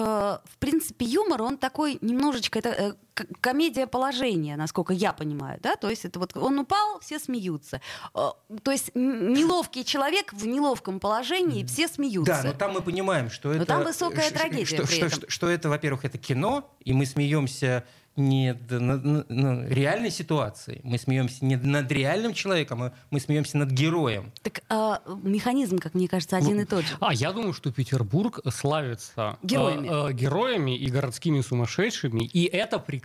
в 0.44 0.58
принципе, 0.58 1.04
юмор, 1.06 1.42
он 1.42 1.56
такой 1.56 1.98
немножечко, 2.00 2.58
это 2.58 2.68
э, 2.70 2.94
комедия 3.40 3.86
положения, 3.86 4.56
насколько 4.56 4.92
я 4.92 5.12
понимаю, 5.12 5.58
да, 5.62 5.76
то 5.76 5.88
есть 5.90 6.04
это 6.04 6.18
вот 6.18 6.36
он 6.36 6.58
упал, 6.58 6.98
все 7.00 7.18
смеются, 7.18 7.80
Э, 8.14 8.30
то 8.62 8.70
есть 8.70 8.90
неловкий 8.94 9.84
человек 9.84 10.32
в 10.32 10.46
неловком 10.46 11.00
положении, 11.00 11.64
все 11.64 11.88
смеются. 11.88 12.40
Да, 12.42 12.48
но 12.48 12.52
там 12.52 12.72
мы 12.72 12.80
понимаем, 12.82 13.30
что 13.30 13.52
это... 13.52 13.64
там 13.66 13.84
высокая 13.84 14.30
трагедия 14.30 14.64
Что, 14.66 14.82
при 14.86 14.96
что- 14.96 15.06
этом. 15.06 15.18
что- 15.20 15.30
что 15.30 15.48
это, 15.48 15.68
во-первых, 15.68 16.04
это 16.04 16.18
кино, 16.18 16.70
и 16.84 16.92
мы 16.92 17.06
смеемся 17.06 17.84
не 18.16 18.54
д- 18.54 18.78
на- 18.78 18.96
на- 18.96 19.24
на 19.28 19.66
реальной 19.66 20.12
ситуации, 20.12 20.80
мы 20.84 20.98
смеемся 20.98 21.44
не 21.44 21.56
над 21.56 21.90
реальным 21.90 22.32
человеком, 22.32 22.80
а 22.84 22.92
мы 23.10 23.18
смеемся 23.18 23.58
над 23.58 23.70
героем. 23.72 24.32
Так 24.42 24.60
э, 24.70 24.94
механизм, 25.24 25.78
как 25.80 25.94
мне 25.94 26.06
кажется, 26.06 26.36
один 26.36 26.60
и 26.60 26.64
тот 26.64 26.84
же. 26.84 26.94
А, 27.00 27.12
я 27.12 27.32
думаю, 27.32 27.52
что 27.52 27.72
Петербург 27.72 28.38
славится 28.52 29.36
э, 29.42 29.46
Героями. 29.46 30.10
э, 30.10 30.12
героями 30.12 30.76
и 30.76 30.86
городскими 30.90 31.40
сумасшедшими. 31.40 32.22
И 32.24 32.44
это 32.44 32.78
прекрасно, 32.78 33.03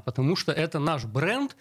потому 0.00 0.36
что 0.36 0.52
это 0.52 0.78
наш 0.78 1.04
бренд. 1.04 1.56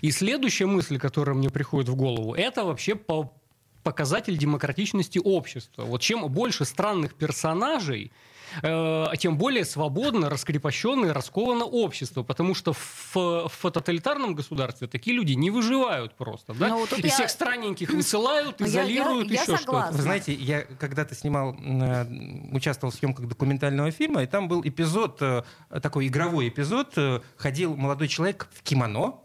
И 0.00 0.10
следующая 0.10 0.66
мысль, 0.66 0.98
которая 0.98 1.36
мне 1.36 1.50
приходит 1.50 1.88
в 1.88 1.96
голову, 1.96 2.34
это 2.34 2.64
вообще 2.64 2.94
по 2.94 3.32
показатель 3.82 4.36
демократичности 4.36 5.20
общества. 5.22 5.84
Вот 5.84 6.02
чем 6.02 6.26
больше 6.28 6.64
странных 6.64 7.14
персонажей, 7.14 8.12
э, 8.62 9.06
тем 9.18 9.36
более 9.38 9.64
свободно, 9.64 10.28
раскрепощенно 10.30 11.06
и 11.06 11.10
расковано 11.10 11.64
общество. 11.64 12.22
Потому 12.22 12.54
что 12.54 12.72
в, 12.72 13.14
в 13.14 13.70
тоталитарном 13.70 14.34
государстве 14.34 14.88
такие 14.88 15.16
люди 15.16 15.32
не 15.32 15.50
выживают 15.50 16.14
просто. 16.14 16.54
Да? 16.54 16.74
Вот 16.74 16.92
И 16.98 17.02
я- 17.06 17.12
всех 17.12 17.30
странненьких 17.30 17.90
высылают, 17.90 18.60
Я- 18.60 18.66
я- 18.66 18.70
изолируют, 18.70 19.30
я 19.30 19.42
еще 19.42 19.56
что-то. 19.56 19.90
Вы 19.92 20.02
знаете, 20.02 20.32
я 20.34 20.62
когда-то 20.62 21.14
снимал, 21.14 21.56
э, 21.60 22.06
участвовал 22.52 22.92
в 22.92 22.94
съемках 22.96 23.26
документального 23.28 23.90
фильма, 23.90 24.22
и 24.22 24.26
там 24.26 24.48
был 24.48 24.62
эпизод, 24.64 25.18
э, 25.22 25.42
такой 25.82 26.06
игровой 26.08 26.48
эпизод, 26.48 26.92
э, 26.96 27.20
ходил 27.36 27.76
молодой 27.76 28.08
человек 28.08 28.48
в 28.54 28.62
кимоно, 28.62 29.16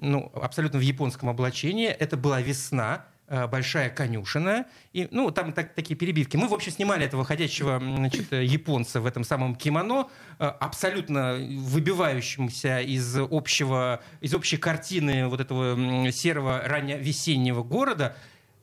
ну, 0.00 0.30
абсолютно 0.34 0.78
в 0.78 0.82
японском 0.82 1.28
облачении, 1.28 1.88
это 1.88 2.16
была 2.16 2.40
весна, 2.42 3.06
большая 3.28 3.90
конюшина. 3.90 4.66
И, 4.92 5.08
ну, 5.10 5.30
там 5.30 5.52
так, 5.52 5.74
такие 5.74 5.96
перебивки. 5.96 6.36
Мы, 6.36 6.46
в 6.48 6.54
общем, 6.54 6.72
снимали 6.72 7.04
этого 7.04 7.24
ходячего 7.24 7.78
значит, 7.80 8.30
японца 8.32 9.00
в 9.00 9.06
этом 9.06 9.24
самом 9.24 9.56
кимоно, 9.56 10.08
э, 10.38 10.44
абсолютно 10.46 11.34
выбивающимся 11.36 12.80
из, 12.80 13.16
общего, 13.16 14.00
из 14.20 14.34
общей 14.34 14.56
картины 14.56 15.28
вот 15.28 15.40
этого 15.40 16.10
серого 16.12 16.60
ранневесеннего 16.64 17.62
города. 17.62 18.16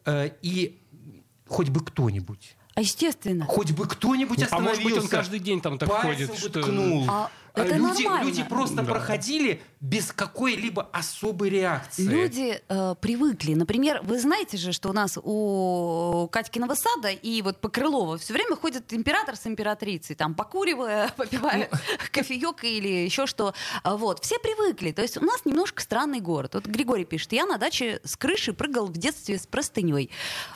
Э, 0.05 0.29
и 0.41 0.79
хоть 1.47 1.69
бы 1.69 1.83
кто-нибудь 1.83 2.55
А 2.75 2.81
естественно. 2.81 3.45
Хоть 3.45 3.71
бы 3.71 3.87
кто-нибудь 3.87 4.41
А 4.41 4.45
остановился. 4.45 4.81
может 4.81 4.95
быть, 4.95 5.03
он 5.03 5.09
каждый 5.09 5.39
день 5.39 5.61
там 5.61 5.77
так 5.77 5.89
пальцем 5.89 6.09
ходит, 6.11 6.29
бы 6.31 6.37
что- 6.37 6.61
ткнул. 6.61 7.05
А 7.09 7.25
А 7.25 7.29
это 7.55 7.75
люди, 7.75 8.03
нормально. 8.03 8.25
люди 8.27 8.43
просто 8.43 8.75
Да. 8.77 8.83
проходили 8.83 9.61
без 9.79 10.11
какой-либо 10.11 10.89
особой 10.93 11.49
реакции. 11.49 12.03
Люди 12.03 12.61
э, 12.67 12.95
привыкли. 13.01 13.53
Например, 13.53 13.99
вы 14.03 14.17
знаете 14.19 14.57
же, 14.57 14.71
что 14.71 14.89
у 14.89 14.93
нас 14.93 15.17
у 15.21 16.27
Катькиного 16.31 16.73
сада 16.73 17.09
и 17.09 17.41
вот 17.41 17.59
по 17.59 17.69
Крылову 17.69 18.17
все 18.17 18.33
время 18.33 18.55
ходит 18.55 18.91
император 18.93 19.35
с 19.35 19.45
императрицей, 19.45 20.15
там 20.15 20.33
покуривая, 20.35 21.09
попивая 21.17 21.69
Ну. 21.71 21.77
кофеек 22.11 22.63
или 22.63 22.87
еще 23.05 23.27
что. 23.27 23.53
А, 23.83 23.97
Вот. 23.97 24.23
Все 24.23 24.39
привыкли. 24.39 24.91
То 24.91 25.01
есть 25.01 25.17
у 25.17 25.21
нас 25.25 25.45
немножко 25.45 25.81
странный 25.81 26.21
город. 26.21 26.55
Вот 26.55 26.65
Григорий 26.65 27.05
пишет, 27.05 27.33
я 27.33 27.45
на 27.45 27.57
даче 27.57 27.99
с 28.03 28.15
крыши 28.15 28.53
прыгал 28.53 28.87
в 28.87 28.93
детстве 28.97 29.37
с 29.37 29.45
простыней. 29.45 30.09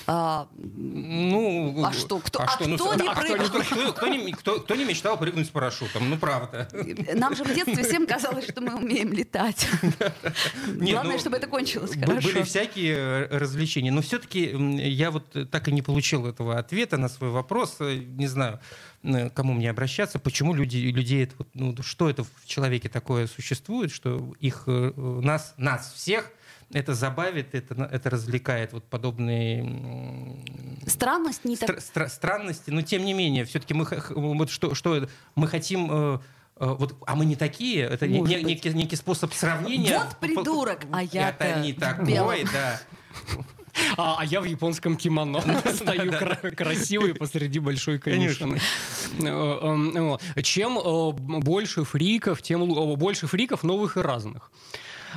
А, 0.07 0.47
Ну, 0.57 1.83
А 1.85 1.91
что, 1.93 2.19
кто- 2.19 2.39
а 2.39 2.47
ну, 2.65 2.75
кто 2.77 2.93
не 2.95 3.07
а 3.07 3.13
кто, 3.13 3.21
прыгал? 3.21 3.45
кто- 3.47 3.93
кто 3.93 4.07
не, 4.07 4.31
кто- 4.33 4.59
кто 4.61 4.75
не 4.75 4.85
мечтал 4.85 5.17
прыгнуть 5.17 5.47
с 5.47 5.49
парашютом? 5.49 6.09
Ну, 6.09 6.17
правда. 6.17 6.67
Нам 7.15 7.35
же 7.35 7.43
в 7.43 7.53
детстве 7.53 7.83
всем 7.83 8.05
казалось, 8.07 8.45
что 8.47 8.61
мы 8.61 8.75
умеем 8.75 9.11
летать. 9.13 9.67
Не, 10.67 10.91
Главное, 10.91 11.13
ну, 11.13 11.19
чтобы 11.19 11.37
это 11.37 11.47
кончилось 11.47 11.95
хорошо. 11.95 12.27
Были 12.27 12.43
всякие 12.43 12.95
э, 12.95 13.37
развлечения. 13.37 13.91
Но 13.91 14.01
все-таки 14.01 14.51
я 14.89 15.11
вот 15.11 15.49
так 15.51 15.67
и 15.67 15.71
не 15.71 15.81
получил 15.81 16.25
этого 16.25 16.57
ответа 16.57 16.97
на 16.97 17.09
свой 17.09 17.29
вопрос. 17.29 17.77
Э, 17.79 17.95
Не 17.95 18.27
знаю, 18.27 18.59
э, 19.03 19.29
кому 19.29 19.53
мне 19.53 19.69
обращаться, 19.69 20.19
почему 20.19 20.53
люди, 20.53 20.77
людей, 20.77 21.23
это 21.23 21.35
ну, 21.53 21.75
что 21.81 22.09
это 22.09 22.23
в 22.23 22.45
человеке 22.45 22.89
такое 22.89 23.27
существует, 23.27 23.91
что 23.91 24.33
их, 24.39 24.63
нас, 24.67 25.53
нас 25.57 25.93
всех 25.93 26.31
это 26.73 26.93
забавит, 26.93 27.55
это, 27.55 27.89
это 27.91 28.09
развлекает 28.09 28.73
вот 28.73 28.83
подобные 28.83 29.61
м, 29.61 30.43
Странность 30.85 31.45
не 31.45 31.55
так 31.55 31.77
стра- 31.77 32.09
странности, 32.09 32.71
но 32.71 32.81
тем 32.81 33.05
не 33.05 33.13
менее, 33.13 33.45
все-таки 33.45 33.73
мы 33.73 33.87
вот 34.09 34.49
что, 34.49 34.75
что 34.75 35.07
мы 35.35 35.47
хотим, 35.47 36.19
вот, 36.59 36.95
а 37.05 37.15
мы 37.15 37.25
не 37.25 37.35
такие, 37.35 37.83
это 37.85 38.07
не- 38.07 38.19
не- 38.21 38.43
некий, 38.43 38.69
некий 38.73 38.95
способ 38.95 39.33
сравнения. 39.33 39.99
Вот 39.99 40.17
придурок, 40.17 40.81
а 40.91 41.03
я-то 41.03 41.43
Это 41.45 41.59
не 41.59 41.73
такой, 41.73 42.05
белом. 42.05 42.35
да. 42.53 42.79
А, 43.95 44.17
а 44.19 44.25
я 44.25 44.41
в 44.41 44.45
японском 44.45 44.97
кимоно 44.97 45.39
стою 45.73 46.11
кра- 46.11 46.35
красивый 46.51 47.13
посреди 47.13 47.59
большой 47.59 47.99
конюшины. 47.99 48.59
Э, 49.19 49.25
э, 49.27 50.01
вот. 50.01 50.21
Чем 50.41 50.79
э, 50.79 51.11
больше 51.13 51.83
фриков, 51.83 52.41
тем 52.41 52.63
э, 52.63 52.95
больше 52.95 53.27
фриков 53.27 53.63
новых 53.63 53.97
и 53.97 54.01
разных. 54.01 54.51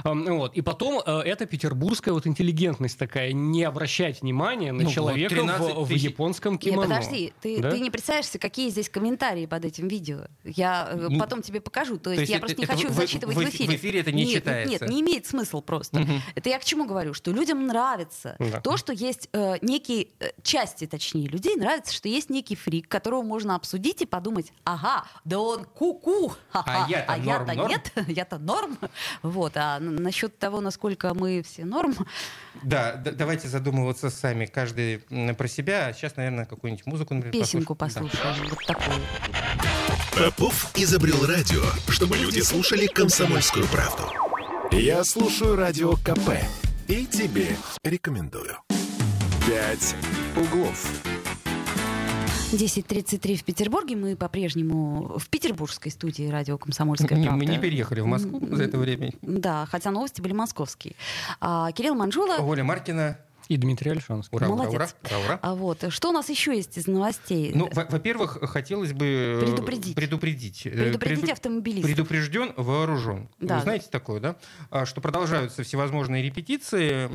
Вот. 0.05 0.55
И 0.55 0.63
потом 0.63 1.03
э, 1.05 1.21
это 1.21 1.47
петербургская 1.47 2.13
вот 2.15 2.27
интеллигентность 2.27 2.99
такая, 2.99 3.33
не 3.33 3.65
обращать 3.65 4.23
внимания 4.23 4.73
на 4.73 4.81
Ну 4.81 4.85
вот, 4.87 4.95
человека 4.95 5.35
13 5.35 5.75
в, 5.75 5.85
в 5.85 5.91
японском 5.91 6.53
Не, 6.55 6.59
кимоно. 6.59 6.83
подожди, 6.83 7.33
ты, 7.41 7.61
Да? 7.61 7.71
ты 7.71 7.81
не 7.81 7.91
представляешься, 7.91 8.39
какие 8.39 8.71
здесь 8.71 8.89
комментарии 8.89 9.47
под 9.47 9.65
этим 9.65 9.89
видео. 9.89 10.27
Я 10.45 10.89
э, 10.93 10.97
Ну, 11.11 11.19
потом 11.19 11.43
тебе 11.43 11.61
покажу. 11.61 11.99
То 11.99 12.11
есть, 12.11 12.21
есть 12.21 12.31
я 12.31 12.37
это- 12.39 12.47
просто 12.47 12.59
не 12.61 12.65
это 12.65 12.73
хочу 12.75 12.89
в- 12.89 12.93
зачитывать 12.93 13.37
в 13.37 13.41
в 13.41 13.43
эф- 13.43 13.49
эфире. 13.51 13.77
в 13.77 13.81
эфире 13.81 14.01
это 14.01 14.13
не 14.13 14.25
нет, 14.25 14.35
читается. 14.35 14.71
Нет, 14.85 14.89
не 14.91 15.01
имеет 15.01 15.27
смысла 15.27 15.61
просто. 15.61 16.07
Это 16.35 16.49
я 16.49 16.59
к 16.59 16.65
чему 16.65 16.87
говорю? 16.87 17.15
Что 17.15 17.31
людям 17.33 17.67
нравится 17.67 18.37
Да. 18.39 18.61
то, 18.61 18.77
что 18.77 18.93
есть 18.93 19.29
э, 19.33 19.57
некий, 19.63 20.11
э, 20.21 20.31
части, 20.43 20.87
точнее, 20.87 21.27
людей 21.29 21.57
нравится, 21.57 21.93
что 21.93 22.09
есть 22.09 22.31
некий 22.31 22.55
фрик, 22.57 22.89
которого 22.89 23.23
можно 23.23 23.55
обсудить 23.57 24.03
и 24.03 24.07
подумать, 24.07 24.53
ага, 24.65 25.05
да 25.25 25.41
он 25.41 25.65
ку-ку, 25.65 26.33
А 26.53 26.87
я-то 26.89 27.13
а 27.13 27.19
я-то 27.19 27.45
норм, 27.47 27.57
норм?» 27.57 27.71
нет, 27.71 27.93
я-то 28.09 28.39
норм. 28.39 28.79
Вот, 29.23 29.53
а 29.57 29.80
насчет 29.81 30.39
того, 30.39 30.61
насколько 30.61 31.15
мы 31.15 31.43
все 31.43 31.65
норм, 31.65 31.95
Да, 32.63 32.95
давайте 32.97 33.49
задумываться 33.49 34.11
сами, 34.11 34.47
каждый 34.47 34.99
про 35.35 35.49
себя. 35.49 35.93
Сейчас, 35.93 36.17
наверное, 36.17 36.45
какую-нибудь 36.45 36.87
музыку, 36.87 37.15
например, 37.15 37.33
песенку 37.33 37.75
послушаем. 37.75 38.37
Да. 38.39 38.51
Вот 38.51 38.67
такую. 38.67 38.97
Попов 40.17 40.71
изобрел 40.77 41.25
радио, 41.27 41.63
чтобы 41.89 42.17
люди 42.17 42.41
слушали 42.41 42.87
комсомольскую 42.87 43.67
правду. 43.69 44.05
Я 44.73 45.03
слушаю 45.05 45.57
радио 45.57 45.97
КП 45.97 46.31
и 46.89 47.07
тебе 47.07 47.57
рекомендую. 47.85 48.57
«Пять 49.47 49.97
углов». 50.37 51.10
10.33 52.53 53.37
в 53.37 53.45
Петербурге. 53.45 53.97
Мы 53.97 54.17
по-прежнему 54.17 55.19
в 55.19 55.29
петербургской 55.29 55.93
студии 55.93 56.29
радио 56.29 56.59
«Комсомольская 56.59 57.09
правда». 57.09 57.33
мы 57.33 57.47
не 57.47 57.59
переехали 57.59 58.01
в 58.01 58.07
Москву 58.07 58.41
за 58.51 58.65
это 58.65 58.77
время. 58.79 59.13
Да, 59.23 59.67
хотя 59.71 59.91
новости 59.91 60.21
были 60.21 60.33
московские. 60.33 60.95
А, 61.41 61.71
Кирилл 61.73 61.95
Манжула. 61.95 62.39
Оля 62.41 62.65
Маркина. 62.65 63.19
И 63.51 63.57
Дмитрий 63.57 63.91
Альшанский. 63.91 64.37
Ура, 64.37 64.47
ура, 64.47 64.57
Молодец. 64.63 64.75
ура, 64.77 64.89
ура, 65.19 65.25
ура. 65.27 65.39
А 65.43 65.55
вот, 65.57 65.85
что 65.93 66.11
у 66.11 66.13
нас 66.13 66.29
еще 66.29 66.55
есть 66.55 66.79
из 66.79 66.87
новостей? 66.87 67.51
Ну, 67.53 67.69
во- 67.73 67.85
во-первых, 67.85 68.39
хотелось 68.49 68.93
бы 68.93 69.05
э, 69.07 69.45
Предупредить. 69.45 69.97
предупредить. 69.97 70.67
Э, 70.67 70.71
Предупредить 70.71 71.21
преду- 71.25 71.33
автомобилистов. 71.33 71.91
Предупрежден, 71.91 72.53
вооружен. 72.57 73.29
Да. 73.41 73.57
Вы 73.57 73.63
знаете 73.63 73.89
такое, 73.91 74.21
да? 74.21 74.37
А, 74.71 74.87
Что 74.87 75.01
продолжаются 75.01 75.65
всевозможные 75.65 76.23
репетиции 76.23 77.09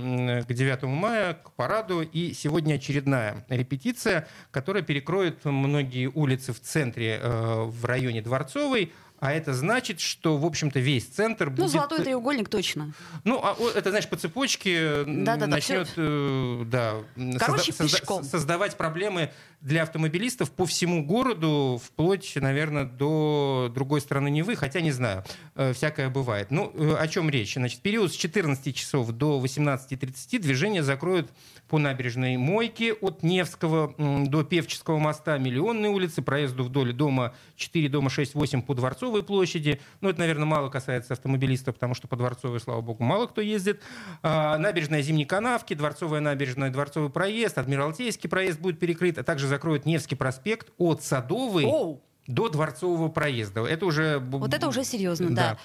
к 0.43 0.51
9 0.53 0.83
мая, 0.83 1.35
к 1.35 1.51
параду. 1.53 2.01
И 2.01 2.33
сегодня 2.33 2.73
очередная 2.75 3.45
репетиция, 3.47 4.27
которая 4.51 4.83
перекроет 4.83 5.45
многие 5.45 6.07
улицы 6.07 6.51
в 6.51 6.59
центре, 6.59 7.17
э, 7.23 7.63
в 7.63 7.85
районе 7.85 8.21
Дворцовой. 8.21 8.91
А 9.19 9.31
это 9.31 9.53
значит, 9.53 9.99
что, 10.01 10.37
в 10.37 10.45
общем-то, 10.45 10.79
весь 10.79 11.05
центр 11.05 11.49
будет... 11.49 11.59
Ну, 11.59 11.67
золотой 11.67 12.03
треугольник 12.03 12.49
точно. 12.49 12.93
Ну, 13.23 13.39
а 13.41 13.55
это, 13.75 13.89
значит, 13.91 14.09
по 14.09 14.17
цепочке 14.17 15.03
м, 15.03 15.23
Да-да-да, 15.23 15.47
начнет 15.47 15.89
э, 15.95 16.63
да, 16.65 16.95
Короче, 17.39 17.71
созда- 17.71 17.83
пешком. 17.83 18.23
создавать 18.23 18.75
проблемы 18.75 19.31
для 19.61 19.83
автомобилистов 19.83 20.51
по 20.51 20.65
всему 20.65 21.03
городу, 21.05 21.81
вплоть, 21.83 22.33
наверное, 22.35 22.85
до 22.85 23.71
другой 23.73 24.01
стороны 24.01 24.29
Невы, 24.29 24.55
хотя 24.55 24.81
не 24.81 24.91
знаю, 24.91 25.23
э, 25.55 25.73
всякое 25.73 26.09
бывает. 26.09 26.51
Ну, 26.51 26.71
э, 26.75 26.95
о 26.99 27.07
чем 27.07 27.29
речь? 27.29 27.53
Значит, 27.55 27.81
период 27.81 28.11
с 28.13 28.15
14 28.15 28.75
часов 28.75 29.09
до 29.11 29.39
18.30 29.39 30.39
движение 30.39 30.83
закроют 30.83 31.31
по 31.67 31.79
набережной 31.79 32.37
Мойки 32.37 32.93
от 33.01 33.23
Невского 33.23 33.95
до 33.97 34.43
Певческого 34.43 34.99
моста, 34.99 35.37
Миллионной 35.39 35.89
улицы, 35.89 36.21
проезду 36.21 36.63
вдоль 36.63 36.93
дома 36.93 37.33
4, 37.55 37.89
дома 37.89 38.09
6-8 38.09 38.61
по 38.61 38.75
Дворцовой 39.05 39.23
площади. 39.23 39.79
Ну, 40.01 40.09
это, 40.09 40.19
наверное, 40.19 40.45
мало 40.45 40.69
касается 40.69 41.13
автомобилистов, 41.13 41.75
потому 41.75 41.93
что 41.93 42.07
по 42.07 42.15
Дворцовой, 42.15 42.59
слава 42.59 42.81
богу, 42.81 43.03
мало 43.03 43.27
кто 43.27 43.41
ездит. 43.41 43.81
А, 44.23 44.57
набережная 44.57 45.01
Зимней 45.01 45.25
Канавки, 45.25 45.75
Дворцовая 45.75 46.21
набережная, 46.21 46.71
Дворцовый 46.71 47.09
проезд, 47.09 47.57
Адмиралтейский 47.57 48.27
проезд 48.27 48.59
будет 48.59 48.79
перекрыт, 48.79 49.19
а 49.19 49.23
также 49.23 49.47
закроют 49.47 49.85
Невский 49.85 50.15
проспект 50.15 50.71
от 50.77 51.03
Садовой 51.03 51.65
Оу. 51.65 52.01
До 52.27 52.49
Дворцового 52.49 53.07
проезда. 53.09 53.65
Это 53.65 53.85
уже... 53.85 54.19
Вот 54.19 54.53
это 54.53 54.67
уже 54.67 54.83
серьезно, 54.83 55.29
да. 55.29 55.57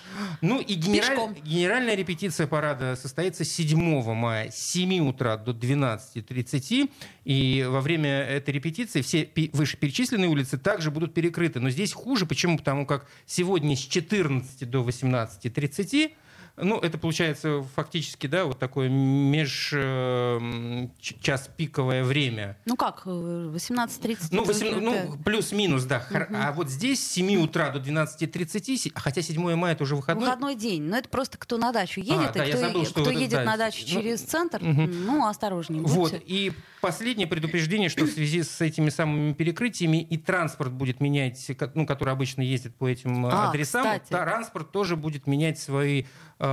Ну 0.43 0.61
и 0.61 0.75
генераль- 0.75 1.11
Пешком. 1.11 1.35
генеральная 1.35 1.95
репетиция 1.95 2.47
парада 2.47 2.97
состоится 2.97 3.45
7 3.45 4.03
мая 4.15 4.51
с 4.51 4.57
7 4.57 5.09
утра 5.09 5.37
до 5.37 5.53
12.30. 5.53 6.91
И 7.25 7.67
во 7.69 7.81
время 7.81 8.11
этой 8.11 8.51
репетиции 8.51 9.01
все 9.01 9.29
вышеперечисленные 9.53 10.29
улицы 10.29 10.59
также 10.59 10.91
будут 10.91 11.15
перекрыты. 11.15 11.61
Но 11.61 11.71
здесь 11.71 11.93
хуже. 11.93 12.27
Почему? 12.27 12.59
Потому 12.59 12.85
как 12.85 13.07
сегодня 13.27 13.75
с 13.77 13.81
14 13.81 14.69
до 14.69 14.83
18.30 14.83 16.13
ну, 16.57 16.79
это 16.79 16.99
получается 16.99 17.63
фактически, 17.75 18.27
да, 18.27 18.45
вот 18.45 18.59
такое 18.59 18.89
меж 18.89 19.71
э, 19.73 20.39
м, 20.41 20.91
ч- 21.01 21.17
час 21.21 21.49
пиковое 21.57 22.05
время. 22.05 22.57
Ну 22.67 22.77
как, 22.77 23.03
э, 23.07 23.11
18.30? 23.11 24.29
Ну, 24.31 24.43
это- 24.43 24.53
восем- 24.53 24.81
ну, 24.81 24.95
это 24.95 25.19
плюс-минус, 25.25 25.85
да. 25.85 26.01
Хор- 26.01 26.29
А 26.35 26.53
вот 26.53 26.69
здесь 26.69 27.05
с 27.05 27.11
7 27.13 27.37
утра 27.43 27.71
до 27.71 27.79
12.30, 27.81 28.77
си- 28.77 28.93
хотя 28.95 29.23
7 29.23 29.55
мая 29.57 29.75
это 29.75 29.85
уже 29.85 29.97
выходной. 29.97 30.25
Выходной 30.27 30.55
день. 30.55 30.83
Но 30.83 30.97
это 30.99 31.09
просто 31.09 31.39
кто 31.39 31.57
на 31.59 31.73
дачу 31.73 32.01
едет, 32.01 32.37
А, 32.37 32.45
и 32.47 32.51
кто, 32.51 32.59
забыл, 32.61 32.85
кто 32.85 33.05
вот 33.05 33.13
едет 33.13 33.31
да, 33.31 33.45
на 33.45 33.57
дачу 33.57 33.85
ну, 33.89 33.95
через 34.03 34.21
центр, 34.23 34.63
мгм. 34.63 35.07
ну, 35.07 35.27
осторожнее 35.27 35.83
Вот. 35.83 36.13
будьте. 36.13 36.23
И 36.27 36.53
последнее 36.81 37.27
предупреждение, 37.27 37.89
что 37.89 38.05
в 38.05 38.09
связи 38.11 38.43
с 38.43 38.61
этими 38.61 38.89
самыми 38.91 39.33
перекрытиями 39.33 40.03
и 40.03 40.17
транспорт 40.17 40.73
будет 40.73 41.01
менять, 41.01 41.47
ну, 41.75 41.87
который 41.87 42.13
обычно 42.15 42.43
ездит 42.43 42.75
по 42.77 42.89
этим 42.89 43.27
э, 43.27 43.31
А, 43.33 43.51
адресам, 43.51 43.83
кстати. 43.85 44.09
транспорт 44.11 44.73
тоже 44.73 44.97
будет 44.97 45.27
менять 45.27 45.59
свои, 45.59 46.05
э, 46.39 46.50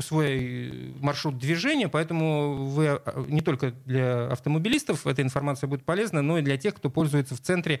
свой 0.00 0.94
маршрут 1.00 1.38
движения, 1.38 1.88
поэтому 1.88 2.54
вы 2.66 3.00
э, 3.04 3.24
не 3.28 3.40
только 3.40 3.72
для 3.84 4.28
автомобилистов 4.28 5.06
эта 5.06 5.22
информация 5.22 5.68
будет 5.68 5.84
полезна, 5.84 6.22
но 6.22 6.38
и 6.38 6.42
для 6.42 6.56
тех, 6.56 6.74
кто 6.74 6.90
пользуется 6.90 7.34
в 7.34 7.40
центре 7.40 7.80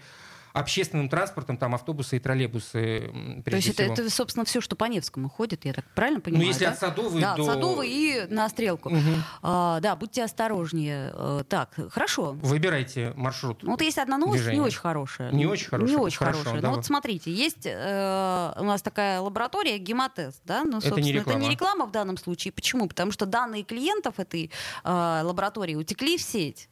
общественным 0.56 1.08
транспортом, 1.08 1.58
там 1.58 1.74
автобусы 1.74 2.16
и 2.16 2.18
троллейбусы. 2.18 3.10
То 3.44 3.56
есть 3.56 3.68
это, 3.68 3.82
это, 3.82 4.10
собственно, 4.10 4.44
все, 4.44 4.60
что 4.60 4.74
по 4.74 4.84
Невскому 4.84 5.28
ходит, 5.28 5.64
я 5.64 5.74
так 5.74 5.84
правильно 5.94 6.20
понимаю? 6.20 6.46
Ну, 6.46 6.48
если 6.48 6.64
да? 6.64 6.70
от 6.70 6.78
Садовой 6.78 7.20
да, 7.20 7.36
до... 7.36 7.42
от 7.42 7.48
Садовой 7.48 7.88
и 7.88 8.26
на 8.30 8.48
Стрелку. 8.48 8.88
Угу. 8.88 9.00
А, 9.42 9.80
да, 9.80 9.96
будьте 9.96 10.24
осторожнее. 10.24 11.12
А, 11.12 11.44
так, 11.44 11.74
хорошо. 11.90 12.32
Выбирайте 12.40 13.12
маршрут. 13.16 13.62
Ну, 13.62 13.72
вот 13.72 13.82
есть 13.82 13.98
одна 13.98 14.16
новость 14.16 14.38
движения. 14.38 14.60
не 14.60 14.66
очень 14.66 14.80
хорошая. 14.80 15.30
Не 15.32 15.46
очень 15.46 15.68
хорошая? 15.68 15.96
Не 15.96 16.02
очень 16.02 16.18
Хорошо, 16.18 16.38
хорошая. 16.38 16.62
да. 16.62 16.68
Ну, 16.68 16.76
вот 16.76 16.86
смотрите, 16.86 17.32
есть 17.32 17.66
э, 17.66 18.52
у 18.56 18.64
нас 18.64 18.80
такая 18.80 19.20
лаборатория 19.20 19.78
гемотест, 19.78 20.40
да? 20.44 20.64
Ну, 20.64 20.78
Это 20.78 20.86
не 20.86 20.88
собственно, 20.88 21.06
реклама. 21.06 21.38
это 21.38 21.46
не 21.46 21.50
реклама 21.50 21.86
в 21.86 21.90
данном 21.90 22.16
случае. 22.16 22.52
Почему? 22.52 22.88
Потому 22.88 23.12
что 23.12 23.26
данные 23.26 23.62
клиентов 23.62 24.18
этой 24.18 24.50
э, 24.84 25.20
лаборатории 25.22 25.74
утекли 25.74 26.16
в 26.16 26.22
сеть. 26.22 26.68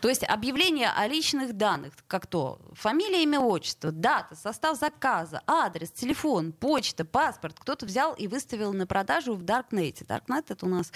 То 0.00 0.08
есть 0.08 0.24
объявление 0.24 0.88
о 0.90 1.06
личных 1.06 1.52
данных, 1.56 1.92
как 2.06 2.26
то 2.26 2.58
фамилия, 2.72 3.22
имя, 3.22 3.40
отчество, 3.40 3.92
дата, 3.92 4.34
состав 4.34 4.78
заказа, 4.78 5.42
адрес, 5.46 5.90
телефон, 5.90 6.52
почта, 6.52 7.04
паспорт, 7.04 7.56
кто-то 7.58 7.84
взял 7.86 8.14
и 8.14 8.26
выставил 8.26 8.72
на 8.72 8.86
продажу 8.86 9.34
в 9.34 9.42
Даркнете. 9.42 10.04
Даркнет 10.04 10.50
это 10.50 10.64
у 10.66 10.68
нас 10.68 10.90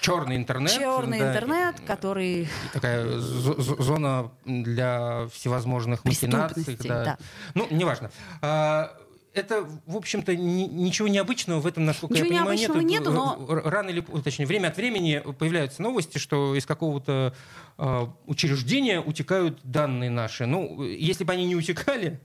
Черный 0.00 0.36
интернет. 0.36 0.72
черный 0.72 1.20
да, 1.20 1.30
интернет, 1.30 1.80
который 1.86 2.48
Такая 2.72 3.06
зо- 3.18 3.60
зо- 3.60 3.80
зона 3.82 4.30
для 4.44 5.28
всевозможных 5.32 6.04
махинаций. 6.04 6.76
Да. 6.82 7.04
да. 7.04 7.18
Ну, 7.54 7.68
неважно. 7.70 8.10
А, 8.40 8.96
Это, 9.34 9.66
в 9.86 9.96
общем-то, 9.96 10.36
ни- 10.36 10.66
ничего 10.68 11.08
необычного 11.08 11.60
в 11.60 11.66
этом, 11.66 11.84
насколько 11.86 12.14
Ничего 12.14 12.26
я 12.26 12.30
понимаю, 12.40 12.58
необычного 12.58 12.80
нету. 12.82 13.10
нету, 13.10 13.46
но- 13.48 13.60
Рано 13.64 13.88
или 13.88 14.00
точнее, 14.22 14.46
время 14.46 14.68
от 14.68 14.76
времени 14.76 15.22
появляются 15.38 15.80
новости, 15.82 16.18
что 16.18 16.54
из 16.54 16.66
какого-то 16.66 17.34
а, 17.78 18.12
учреждения 18.26 19.00
утекают 19.00 19.58
данные 19.62 20.10
наши. 20.10 20.44
Ну, 20.46 20.82
если 20.84 21.24
бы 21.24 21.32
они 21.32 21.46
не 21.46 21.56
утекали, 21.56 22.20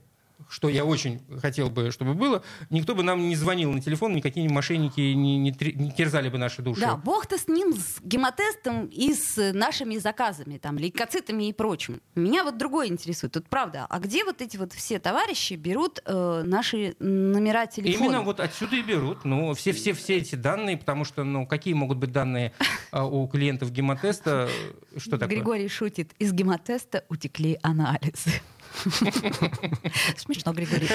что 0.48 0.68
я 0.68 0.84
очень 0.84 1.20
хотел 1.40 1.70
бы, 1.70 1.90
чтобы 1.90 2.14
было, 2.14 2.42
никто 2.70 2.94
бы 2.94 3.02
нам 3.02 3.28
не 3.28 3.36
звонил 3.36 3.72
на 3.72 3.80
телефон, 3.80 4.14
никакие 4.14 4.48
мошенники 4.48 5.00
не, 5.00 5.38
не 5.38 5.50
не 5.74 5.92
терзали 5.92 6.28
бы 6.28 6.38
наши 6.38 6.62
души. 6.62 6.80
Да, 6.80 6.96
бог-то 6.96 7.38
с 7.38 7.48
ним, 7.48 7.74
с 7.74 8.00
гемотестом 8.02 8.86
и 8.86 9.12
с 9.14 9.38
э, 9.38 9.52
нашими 9.52 9.98
заказами, 9.98 10.58
там, 10.58 10.78
лейкоцитами 10.78 11.48
и 11.48 11.52
прочим. 11.52 12.00
Меня 12.14 12.44
вот 12.44 12.58
другое 12.58 12.88
интересует. 12.88 13.32
Тут 13.32 13.48
правда, 13.48 13.86
а 13.88 13.98
где 13.98 14.24
вот 14.24 14.40
эти 14.40 14.56
вот 14.56 14.72
все 14.72 14.98
товарищи 14.98 15.54
берут 15.54 16.00
э, 16.04 16.42
наши 16.44 16.94
номера 16.98 17.66
телефона? 17.66 18.04
Именно 18.04 18.22
вот 18.22 18.40
отсюда 18.40 18.76
и 18.76 18.82
берут. 18.82 19.24
Ну, 19.24 19.54
все, 19.54 19.72
все, 19.72 19.92
все 19.92 20.18
эти 20.18 20.34
данные, 20.34 20.76
потому 20.76 21.04
что, 21.04 21.24
ну, 21.24 21.46
какие 21.46 21.74
могут 21.74 21.98
быть 21.98 22.12
данные 22.12 22.52
а, 22.90 23.06
у 23.06 23.26
клиентов 23.28 23.72
гемотеста? 23.72 24.48
Что 24.96 25.18
такое? 25.18 25.36
Григорий 25.36 25.68
шутит. 25.68 26.12
Из 26.18 26.32
гемотеста 26.32 27.04
утекли 27.08 27.58
анализы. 27.62 28.40
Смешно, 30.16 30.52
Григорий. 30.52 30.88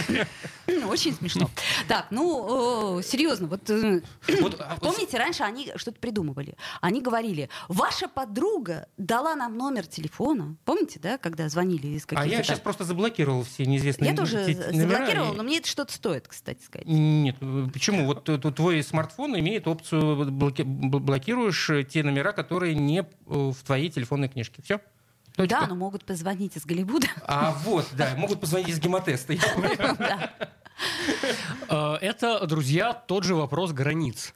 Очень 0.88 1.14
смешно. 1.14 1.50
Так, 1.88 2.08
ну, 2.12 3.02
серьезно, 3.04 3.48
вот 3.48 3.70
э, 3.70 4.02
а, 4.60 4.76
помните, 4.82 5.18
раньше 5.18 5.44
они 5.44 5.72
что-то 5.76 6.00
придумывали. 6.00 6.56
Они 6.82 7.02
говорили, 7.02 7.50
ваша 7.68 8.08
подруга 8.08 8.88
дала 8.98 9.36
нам 9.36 9.58
номер 9.58 9.86
телефона. 9.86 10.56
Помните, 10.66 11.00
да, 11.02 11.18
когда 11.18 11.50
звонили 11.50 11.88
из 11.88 12.04
А 12.04 12.08
каких-то 12.08 12.30
я 12.30 12.36
там- 12.38 12.46
сейчас 12.46 12.60
просто 12.60 12.84
заблокировал 12.84 13.44
все 13.44 13.66
неизвестные 13.66 14.12
Я 14.12 14.16
тоже 14.16 14.52
и- 14.52 14.56
но 15.34 15.44
мне 15.44 15.58
это 15.58 15.68
что-то 15.68 15.94
стоит, 15.94 16.28
кстати 16.28 16.64
сказать. 16.64 16.88
Нет, 16.88 17.38
э, 17.42 17.68
почему? 17.72 18.06
Вот 18.06 18.28
э, 18.30 18.38
твой 18.38 18.84
смартфон 18.84 19.38
имеет 19.40 19.68
опцию 19.68 20.32
блоки- 20.32 20.62
бл- 20.64 21.00
блокируешь 21.00 21.70
те 21.90 22.04
номера, 22.04 22.32
которые 22.32 22.76
не 22.76 23.06
в 23.26 23.56
твоей 23.66 23.90
телефонной 23.90 24.30
книжке. 24.30 24.62
Все? 24.62 24.80
Да, 25.38 25.66
но 25.68 25.76
могут 25.76 26.06
позвонить 26.06 26.56
из 26.56 26.66
Голливуда. 26.66 27.08
А 27.26 27.56
вот, 27.64 27.88
да, 27.94 28.14
могут 28.16 28.40
позвонить 28.40 28.70
из 28.70 28.80
гемотеста. 28.80 29.34
Э, 31.70 31.96
Это, 32.02 32.46
друзья, 32.48 32.94
тот 32.94 33.24
же 33.24 33.36
вопрос 33.36 33.72
границ. 33.72 34.34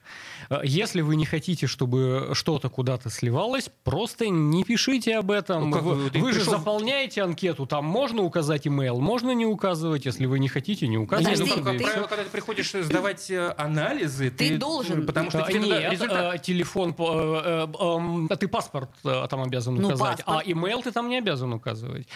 Э, 0.50 0.62
Если 0.64 1.02
вы 1.02 1.16
не 1.16 1.26
хотите, 1.26 1.68
чтобы 1.68 2.30
что-то 2.34 2.70
куда-то 2.70 3.10
сливалось, 3.10 3.70
просто 3.84 4.30
не 4.30 4.64
пишите 4.64 5.18
об 5.18 5.32
этом. 5.32 5.70
Ну, 5.70 5.76
как 5.76 5.84
вы 5.84 5.96
вы- 5.96 6.10
ты 6.10 6.20
вы 6.20 6.32
же 6.34 6.40
пришел- 6.40 6.58
заполняете 6.58 7.24
анкету, 7.24 7.66
там 7.66 7.86
можно 7.86 8.22
указать 8.22 8.68
имейл, 8.68 9.00
можно 9.00 9.32
не 9.32 9.46
указывать. 9.46 10.06
Если 10.06 10.26
вы 10.26 10.40
не 10.40 10.48
хотите, 10.48 10.88
не 10.88 10.98
указывайте. 10.98 11.44
ну, 11.44 11.64
как 11.64 11.78
ты- 11.78 11.84
правило, 11.84 12.08
когда 12.08 12.24
ты 12.24 12.30
приходишь 12.30 12.72
сдавать 12.72 13.30
э, 13.32 13.54
анализы, 13.58 14.30
Ты 14.30 14.58
должен. 14.58 15.06
Потому 15.06 15.30
что 15.30 15.44
А, 15.44 15.48
тебе 15.52 15.60
Нет, 15.68 15.92
результат. 15.92 16.42
телефон, 16.44 16.96
эм, 16.98 18.28
ты 18.30 18.48
паспорт 18.48 18.90
там 19.04 19.42
обязан 19.42 19.76
Ну, 19.76 19.88
указать, 19.90 20.18
паспорт. 20.26 20.42
а 20.48 20.52
имейл 20.52 20.82
ты 20.82 20.92
там 20.92 21.10
не 21.10 21.18
обязан 21.18 21.54
указывать. 21.54 22.08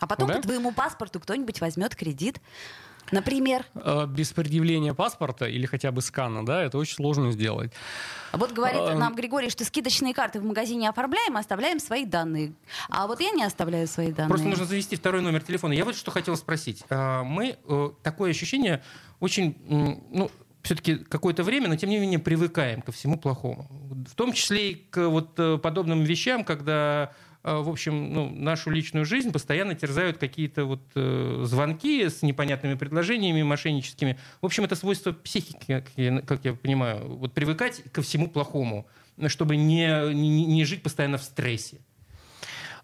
А 0.00 0.06
потом 0.06 0.28
Да? 0.28 0.34
по 0.36 0.42
твоему 0.42 0.72
паспорту 0.72 1.20
кто-нибудь 1.20 1.60
возьмет 1.60 1.94
кредит. 1.94 2.40
Например, 3.10 3.64
Э, 3.74 4.06
Без 4.06 4.32
предъявления 4.32 4.94
паспорта 4.94 5.46
или 5.46 5.66
хотя 5.66 5.90
бы 5.90 6.00
скана, 6.02 6.44
да, 6.44 6.62
это 6.62 6.78
очень 6.78 6.94
сложно 6.94 7.32
сделать. 7.32 7.72
А 8.32 8.36
вот 8.36 8.52
говорит 8.52 8.80
Эм. 8.80 8.98
нам 8.98 9.14
Григорий, 9.14 9.50
что 9.50 9.64
скидочные 9.64 10.14
карты 10.14 10.40
в 10.40 10.44
магазине 10.44 10.88
оформляем, 10.88 11.36
оставляем 11.36 11.80
свои 11.80 12.04
данные. 12.04 12.52
А 12.88 13.06
вот 13.06 13.20
я 13.20 13.30
не 13.30 13.42
оставляю 13.42 13.86
свои 13.88 14.12
данные. 14.12 14.28
Просто 14.28 14.48
нужно 14.48 14.64
завести 14.64 14.96
второй 14.96 15.22
номер 15.22 15.42
телефона. 15.42 15.72
Я 15.72 15.84
вот 15.84 15.96
что 15.96 16.10
хотел 16.10 16.36
спросить. 16.36 16.84
А, 16.90 17.24
Мы, 17.24 17.56
э, 17.66 17.90
такое 18.02 18.30
ощущение, 18.30 18.82
очень, 19.18 19.56
ну, 20.10 20.30
все-таки 20.62 20.96
какое-то 20.96 21.42
время, 21.42 21.68
но 21.68 21.76
тем 21.76 21.90
не 21.90 21.98
менее 21.98 22.18
привыкаем 22.18 22.82
ко 22.82 22.92
всему 22.92 23.18
плохому. 23.18 23.66
В 24.08 24.14
том 24.14 24.32
числе 24.32 24.72
и 24.72 24.74
к 24.74 25.08
вот 25.08 25.38
э, 25.38 25.58
подобным 25.58 26.04
вещам, 26.04 26.44
когда 26.44 27.12
э, 27.12 27.29
в 27.42 27.70
общем, 27.70 28.12
ну, 28.12 28.28
нашу 28.28 28.70
личную 28.70 29.06
жизнь 29.06 29.32
постоянно 29.32 29.74
терзают 29.74 30.18
какие-то 30.18 30.64
вот 30.64 30.82
э, 30.94 31.42
звонки 31.44 32.08
с 32.08 32.22
непонятными 32.22 32.74
предложениями 32.74 33.42
мошенническими. 33.42 34.18
В 34.42 34.46
общем, 34.46 34.64
это 34.64 34.76
свойство 34.76 35.12
психики, 35.12 35.64
как 35.66 35.84
я, 35.96 36.20
как 36.20 36.44
я 36.44 36.52
понимаю. 36.54 37.16
Вот 37.16 37.32
привыкать 37.32 37.82
ко 37.92 38.02
всему 38.02 38.28
плохому, 38.28 38.86
чтобы 39.28 39.56
не, 39.56 40.12
не, 40.12 40.44
не 40.44 40.64
жить 40.64 40.82
постоянно 40.82 41.16
в 41.16 41.22
стрессе. 41.22 41.78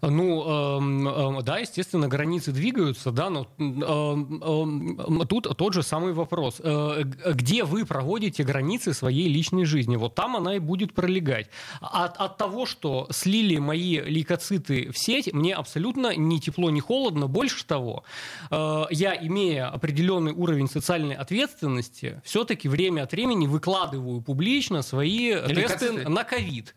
Ну, 0.01 0.77
эм, 0.77 1.07
эм, 1.07 1.43
да, 1.43 1.57
естественно, 1.57 2.07
границы 2.07 2.51
двигаются, 2.51 3.11
да, 3.11 3.29
но 3.29 3.47
эм, 3.57 5.25
тут 5.27 5.57
тот 5.57 5.73
же 5.73 5.83
самый 5.83 6.13
вопрос. 6.13 6.61
Э, 6.63 7.03
Где 7.03 7.63
вы 7.63 7.85
проводите 7.85 8.43
границы 8.43 8.93
своей 8.93 9.27
личной 9.27 9.65
жизни? 9.65 9.95
Вот 9.95 10.15
там 10.15 10.35
она 10.35 10.55
и 10.55 10.59
будет 10.59 10.93
пролегать. 10.93 11.49
От, 11.81 12.17
от 12.17 12.37
того, 12.37 12.65
что 12.65 13.07
слили 13.11 13.57
мои 13.57 13.99
лейкоциты 13.99 14.91
в 14.91 14.97
сеть, 14.97 15.33
мне 15.33 15.55
абсолютно 15.55 16.15
ни 16.15 16.37
тепло, 16.37 16.69
ни 16.69 16.79
холодно. 16.79 17.27
Больше 17.27 17.65
того, 17.65 18.03
э, 18.51 18.83
я, 18.91 19.15
имея 19.15 19.67
определенный 19.69 20.31
уровень 20.33 20.69
социальной 20.69 21.15
ответственности, 21.15 22.21
все-таки 22.23 22.69
время 22.69 23.03
от 23.03 23.11
времени 23.11 23.47
выкладываю 23.47 24.21
публично 24.21 24.81
свои 24.81 25.33
Лейкоциты. 25.33 25.93
тесты 25.95 26.09
на 26.09 26.23
ковид. 26.23 26.75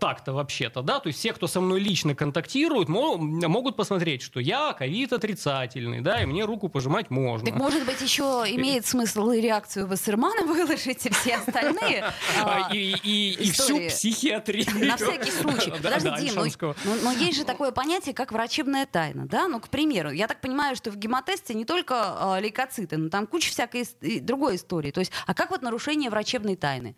Так-то 0.00 0.32
вообще-то, 0.32 0.80
да, 0.80 0.98
то 0.98 1.08
есть 1.08 1.18
все, 1.18 1.34
кто 1.34 1.46
со 1.46 1.60
мной 1.60 1.78
лично 1.78 2.14
контактируют, 2.14 2.88
мо- 2.88 3.18
могут 3.18 3.76
посмотреть, 3.76 4.22
что 4.22 4.40
я 4.40 4.72
ковид 4.72 5.12
отрицательный, 5.12 6.00
да, 6.00 6.22
и 6.22 6.26
мне 6.26 6.44
руку 6.46 6.70
пожимать 6.70 7.10
можно. 7.10 7.50
Так 7.50 7.56
может 7.56 7.84
быть 7.84 8.00
еще 8.00 8.22
имеет 8.46 8.86
смысл 8.86 9.30
и 9.30 9.42
реакцию 9.42 9.86
Вассермана 9.86 10.42
выложить, 10.46 11.04
и 11.04 11.10
все 11.10 11.36
остальные 11.36 12.04
А, 12.40 12.68
а, 12.70 12.74
и, 12.74 13.50
всю 13.50 13.88
психиатрию. 13.88 14.64
На 14.86 14.96
всякий 14.96 15.30
случай. 15.30 15.70
Подожди, 15.70 16.10
Дим, 16.18 16.34
ну, 16.34 16.74
но, 16.84 16.94
но 17.02 17.12
есть 17.12 17.36
же 17.36 17.44
такое 17.44 17.70
понятие, 17.70 18.14
как 18.14 18.32
врачебная 18.32 18.86
тайна, 18.86 19.26
да? 19.26 19.48
Ну, 19.48 19.60
к 19.60 19.68
примеру, 19.68 20.10
я 20.12 20.28
так 20.28 20.40
понимаю, 20.40 20.76
что 20.76 20.90
в 20.90 20.96
гемотесте 20.96 21.52
не 21.52 21.66
только 21.66 21.94
а, 21.96 22.40
лейкоциты, 22.40 22.96
но 22.96 23.10
там 23.10 23.26
куча 23.26 23.50
всякой 23.50 23.86
другой 24.20 24.56
истории. 24.56 24.90
То 24.92 25.00
есть, 25.00 25.12
а 25.26 25.34
как 25.34 25.50
вот 25.50 25.60
нарушение 25.60 26.08
врачебной 26.08 26.56
тайны? 26.56 26.96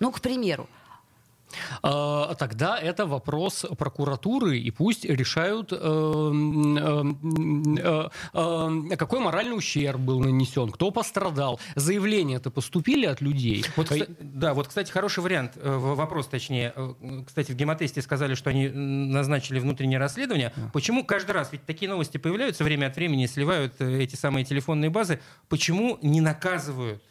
Ну, 0.00 0.10
к 0.10 0.20
примеру. 0.20 0.68
А, 1.82 2.34
Тогда 2.34 2.78
это 2.78 3.06
вопрос 3.06 3.64
прокуратуры, 3.78 4.58
и 4.58 4.70
пусть 4.70 5.04
решают, 5.04 5.72
э, 5.72 5.76
э, 7.78 8.08
э, 8.34 8.96
какой 8.96 9.20
моральный 9.20 9.56
ущерб 9.56 10.00
был 10.00 10.20
нанесен, 10.20 10.70
кто 10.70 10.90
пострадал. 10.90 11.60
Заявления-то 11.74 12.50
поступили 12.50 13.06
от 13.06 13.20
людей. 13.20 13.64
Вот, 13.76 13.90
да, 14.20 14.54
вот, 14.54 14.68
кстати, 14.68 14.90
хороший 14.90 15.22
вариант, 15.22 15.52
вопрос 15.56 16.26
точнее. 16.26 16.74
Кстати, 17.26 17.52
в 17.52 17.56
гемотесте 17.56 18.02
сказали, 18.02 18.34
что 18.34 18.50
они 18.50 18.68
назначили 18.68 19.58
внутреннее 19.58 19.98
расследование. 19.98 20.52
Почему 20.72 21.04
каждый 21.04 21.32
раз, 21.32 21.50
ведь 21.52 21.64
такие 21.64 21.90
новости 21.90 22.18
появляются 22.18 22.64
время 22.64 22.86
от 22.86 22.96
времени, 22.96 23.26
сливают 23.26 23.80
эти 23.80 24.16
самые 24.16 24.44
телефонные 24.44 24.90
базы, 24.90 25.20
почему 25.48 25.98
не 26.02 26.20
наказывают 26.20 27.02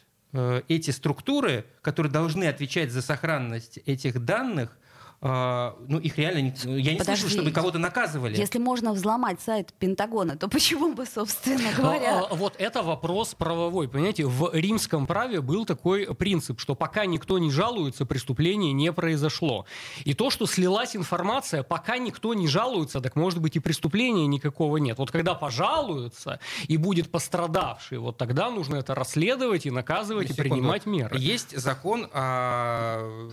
эти 0.68 0.90
структуры, 0.90 1.64
которые 1.80 2.10
должны 2.10 2.44
отвечать 2.44 2.90
за 2.90 3.02
сохранность 3.02 3.78
этих 3.86 4.24
данных, 4.24 4.76
ну, 5.24 5.98
их 6.00 6.18
реально... 6.18 6.40
не- 6.40 6.80
Я 6.82 6.92
не 6.92 6.98
Подожди. 6.98 7.22
слышу, 7.22 7.36
чтобы 7.36 7.50
кого-то 7.50 7.78
наказывали. 7.78 8.36
Если 8.36 8.58
можно 8.58 8.92
взломать 8.92 9.40
сайт 9.40 9.72
Пентагона, 9.78 10.36
то 10.36 10.48
почему 10.54 10.92
бы, 10.94 11.06
собственно 11.06 11.72
говоря... 11.76 12.20
А, 12.20 12.26
а, 12.30 12.34
Вот 12.34 12.54
это 12.58 12.82
вопрос 12.82 13.34
правовой. 13.34 13.88
Понимаете, 13.88 14.26
в 14.26 14.50
римском 14.52 15.06
праве 15.06 15.40
был 15.40 15.64
такой 15.64 16.14
принцип, 16.14 16.60
что 16.60 16.74
пока 16.74 17.06
никто 17.06 17.38
не 17.38 17.50
жалуется, 17.50 18.04
преступление 18.04 18.72
не 18.72 18.92
произошло. 18.92 19.64
И 20.04 20.12
то, 20.12 20.28
что 20.28 20.46
слилась 20.46 20.94
информация, 20.94 21.62
пока 21.62 21.96
никто 21.98 22.34
не 22.34 22.46
жалуется, 22.46 23.00
так 23.00 23.16
может 23.16 23.40
быть 23.40 23.56
и 23.56 23.60
преступления 23.60 24.26
никакого 24.26 24.76
нет. 24.76 24.98
Вот 24.98 25.10
когда 25.10 25.34
пожалуются 25.34 26.38
и 26.68 26.76
будет 26.76 27.10
пострадавший, 27.10 27.98
вот 27.98 28.18
тогда 28.18 28.50
нужно 28.50 28.76
это 28.76 28.94
расследовать 28.94 29.64
и 29.64 29.70
наказывать, 29.70 30.30
и 30.30 30.34
принимать 30.34 30.84
меры. 30.86 31.16
Есть 31.18 31.56
закон 31.56 32.08
о 32.12 33.28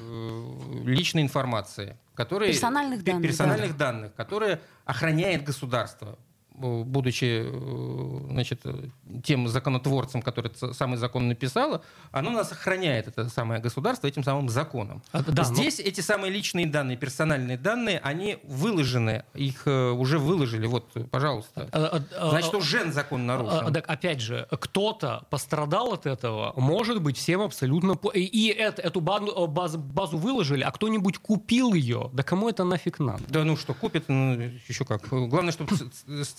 личной 0.85 1.21
информации, 1.23 1.80
который... 2.15 2.47
Персональных 2.49 3.03
пе- 3.03 3.11
данных, 3.11 3.27
Персональных 3.29 3.77
данных, 3.77 4.15
который 4.15 4.59
охраняет 4.85 5.43
государство 5.43 6.17
будучи 6.53 7.43
э, 7.45 8.19
значит, 8.31 8.61
э, 8.65 8.89
тем 9.23 9.47
законотворцем, 9.47 10.21
который 10.21 10.51
самый 10.73 10.97
закон 10.97 11.27
написала, 11.27 11.81
оно 12.11 12.31
нас 12.31 12.51
охраняет, 12.51 13.07
это 13.07 13.29
самое 13.29 13.61
государство, 13.61 14.07
этим 14.07 14.23
самым 14.23 14.49
законом. 14.49 15.01
А, 15.11 15.23
да, 15.23 15.47
но- 15.47 15.55
Здесь 15.55 15.79
эти 15.79 16.01
самые 16.01 16.31
личные 16.31 16.67
данные, 16.67 16.97
персональные 16.97 17.57
данные, 17.57 17.99
они 17.99 18.37
выложены, 18.43 19.23
их 19.33 19.63
э, 19.65 19.91
уже 19.91 20.19
выложили, 20.19 20.67
вот, 20.67 20.91
пожалуйста. 21.09 21.69
А, 21.71 22.01
а, 22.17 22.29
Значит, 22.29 22.53
уже 22.53 22.91
закон 22.91 23.25
нарушен. 23.25 23.73
так, 23.73 23.89
опять 23.89 24.19
же, 24.21 24.47
кто-то 24.51 25.25
пострадал 25.29 25.93
от 25.93 26.05
этого, 26.05 26.53
может 26.57 27.01
быть, 27.01 27.17
всем 27.17 27.41
абсолютно... 27.41 27.97
И, 28.13 28.21
и 28.23 28.49
это- 28.49 28.81
эту 28.81 29.01
базу, 29.01 29.47
базу, 29.47 30.17
выложили, 30.17 30.63
а 30.63 30.71
кто-нибудь 30.71 31.17
купил 31.17 31.73
ее. 31.73 32.09
Да 32.13 32.23
кому 32.23 32.49
это 32.49 32.63
нафиг 32.63 32.99
надо? 32.99 33.23
Да 33.29 33.43
ну 33.43 33.55
что, 33.57 33.73
купят, 33.73 34.05
ну, 34.09 34.33
еще 34.67 34.85
как. 34.85 35.07
Главное, 35.09 35.51
чтобы 35.51 35.75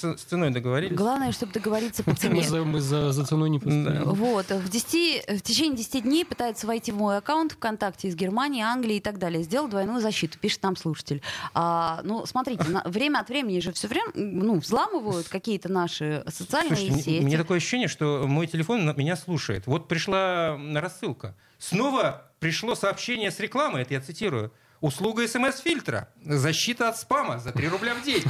с, 0.02 0.22
ценой 0.22 0.50
договорились. 0.50 0.96
Главное, 0.96 1.32
чтобы 1.32 1.52
договориться 1.52 2.02
по 2.02 2.10
Мы, 2.12 2.16
цене. 2.16 2.42
за, 2.42 2.64
мы 2.64 2.80
за, 2.80 3.12
за 3.12 3.24
ценой 3.24 3.50
не 3.50 3.58
постоим. 3.58 4.04
Вот, 4.04 4.50
в, 4.50 4.68
10, 4.68 5.38
в 5.38 5.42
течение 5.42 5.76
10 5.76 6.02
дней 6.02 6.24
пытается 6.24 6.66
войти 6.66 6.92
в 6.92 6.96
мой 6.96 7.18
аккаунт 7.18 7.52
ВКонтакте 7.52 8.08
из 8.08 8.14
Германии, 8.14 8.62
Англии 8.62 8.96
и 8.96 9.00
так 9.00 9.18
далее. 9.18 9.42
Сделал 9.42 9.68
двойную 9.68 10.00
защиту, 10.00 10.38
пишет 10.38 10.62
нам 10.62 10.76
слушатель. 10.76 11.22
А, 11.54 12.00
ну, 12.04 12.26
смотрите, 12.26 12.64
на- 12.64 12.82
время 12.84 13.20
от 13.20 13.28
времени 13.28 13.60
же 13.60 13.72
все 13.72 13.88
время 13.88 14.10
ну, 14.14 14.58
взламывают 14.58 15.28
какие-то 15.28 15.70
наши 15.70 16.24
социальные 16.28 16.76
Слушайте, 16.76 16.98
сети. 16.98 17.10
мне- 17.18 17.26
мне 17.26 17.38
такое 17.38 17.58
ощущение, 17.58 17.88
что 17.88 18.24
мой 18.26 18.46
телефон 18.46 18.92
меня 18.96 19.16
слушает. 19.16 19.66
Вот 19.66 19.88
пришла 19.88 20.58
рассылка. 20.74 21.34
Снова 21.58 22.30
пришло 22.40 22.74
сообщение 22.74 23.30
с 23.30 23.38
рекламой, 23.38 23.82
это 23.82 23.94
я 23.94 24.00
цитирую. 24.00 24.52
Услуга 24.82 25.28
смс-фильтра. 25.28 26.08
Защита 26.24 26.88
от 26.88 26.98
спама 26.98 27.38
за 27.38 27.52
3 27.52 27.68
рубля 27.68 27.94
в 27.94 28.02
день. 28.02 28.24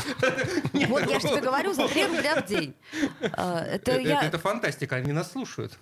Вот 0.89 1.11
я 1.11 1.19
же 1.19 1.29
тебе 1.29 1.41
говорю, 1.41 1.73
за 1.73 1.89
3 1.89 2.07
рубля 2.07 2.43
в 2.43 2.47
день. 2.47 2.75
А, 3.33 3.65
Это 3.65 3.99
я... 3.99 4.21
это 4.21 4.39
фантастика, 4.39 4.97
они 4.97 5.13
нас 5.13 5.33
слушают. 5.33 5.73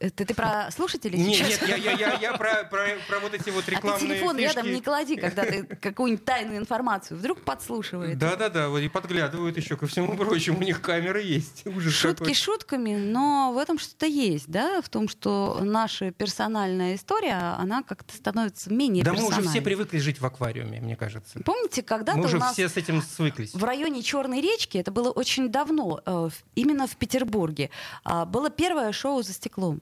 Это 0.00 0.24
ты 0.26 0.34
про 0.34 0.70
слушателей 0.70 1.18
Нет, 1.18 1.36
сейчас? 1.36 1.60
нет, 1.62 1.68
я, 1.68 1.76
я, 1.76 1.92
я, 1.92 2.12
я 2.20 2.32
про, 2.36 2.64
про, 2.64 2.86
про 3.08 3.18
вот 3.20 3.34
эти 3.34 3.50
вот 3.50 3.62
А 3.64 3.66
ты 3.66 3.70
рекламные 3.72 4.08
телефон 4.08 4.38
рядом 4.38 4.62
фишки. 4.64 4.74
не 4.76 4.82
клади, 4.82 5.16
когда 5.16 5.44
ты 5.44 5.64
какую-нибудь 5.64 6.24
тайную 6.24 6.58
информацию 6.58 7.18
вдруг 7.18 7.42
подслушивает. 7.42 8.18
Да-да-да, 8.18 8.68
вот 8.68 8.78
и 8.80 8.88
подглядывают 8.88 9.56
еще 9.56 9.76
ко 9.76 9.86
всему 9.86 10.16
прочему, 10.16 10.58
у 10.58 10.62
них 10.62 10.80
камеры 10.82 11.22
есть. 11.22 11.62
Ужас 11.66 11.92
Шутки 11.94 12.18
какой. 12.18 12.34
шутками, 12.34 12.96
но 12.96 13.52
в 13.54 13.58
этом 13.58 13.78
что-то 13.78 14.06
есть, 14.06 14.48
да, 14.48 14.80
в 14.82 14.88
том, 14.88 15.08
что 15.08 15.58
наша 15.62 16.10
персональная 16.10 16.94
история, 16.94 17.54
она 17.58 17.82
как-то 17.82 18.14
становится 18.14 18.72
менее 18.72 19.04
Да 19.04 19.12
мы 19.12 19.24
уже 19.26 19.42
все 19.42 19.60
привыкли 19.60 19.98
жить 19.98 20.20
в 20.20 20.26
аквариуме, 20.26 20.80
мне 20.80 20.96
кажется. 20.96 21.40
Помните, 21.44 21.82
когда-то 21.82 22.18
Мы 22.18 22.24
у 22.24 22.26
уже 22.26 22.38
нас 22.38 22.52
все 22.52 22.68
с 22.68 22.76
этим 22.76 23.02
свыклись. 23.02 23.54
в 23.54 23.64
районе 23.64 24.02
Черной 24.02 24.40
речки, 24.40 24.78
это 24.78 24.90
было 24.90 25.10
очень 25.10 25.48
давно, 25.50 26.00
э, 26.04 26.28
именно 26.54 26.86
в 26.86 26.96
Петербурге, 26.96 27.70
а, 28.04 28.24
было 28.24 28.50
первое 28.50 28.92
шоу 28.92 29.22
«За 29.22 29.32
стеклом». 29.38 29.80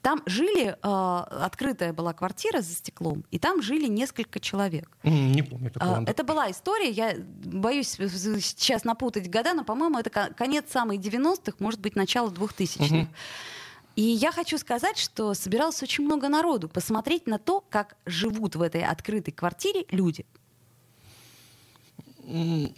Там 0.00 0.22
жили, 0.26 0.68
э, 0.68 1.44
открытая 1.44 1.92
была 1.92 2.12
квартира 2.12 2.60
за 2.60 2.72
стеклом, 2.72 3.24
и 3.32 3.38
там 3.38 3.60
жили 3.62 3.88
несколько 3.88 4.38
человек. 4.40 4.88
Не 5.02 5.42
помню 5.42 5.70
такого. 5.70 5.98
А, 5.98 6.04
Это 6.06 6.22
была 6.22 6.50
история, 6.50 6.88
я 6.90 7.16
боюсь 7.44 7.88
сейчас 7.90 8.84
напутать 8.84 9.28
года, 9.28 9.54
но, 9.54 9.64
по-моему, 9.64 9.98
это 9.98 10.08
ко- 10.10 10.32
конец 10.34 10.70
самых 10.70 11.00
90-х, 11.00 11.56
может 11.58 11.80
быть, 11.80 11.96
начало 11.96 12.30
2000-х. 12.30 12.94
Мгм. 12.94 13.08
И 13.96 14.02
я 14.02 14.30
хочу 14.30 14.56
сказать, 14.58 14.96
что 14.96 15.34
собиралось 15.34 15.82
очень 15.82 16.04
много 16.04 16.28
народу 16.28 16.68
посмотреть 16.68 17.26
на 17.26 17.38
то, 17.38 17.60
как 17.68 17.96
живут 18.06 18.54
в 18.54 18.62
этой 18.62 18.84
открытой 18.84 19.32
квартире 19.34 19.84
люди. 19.90 20.24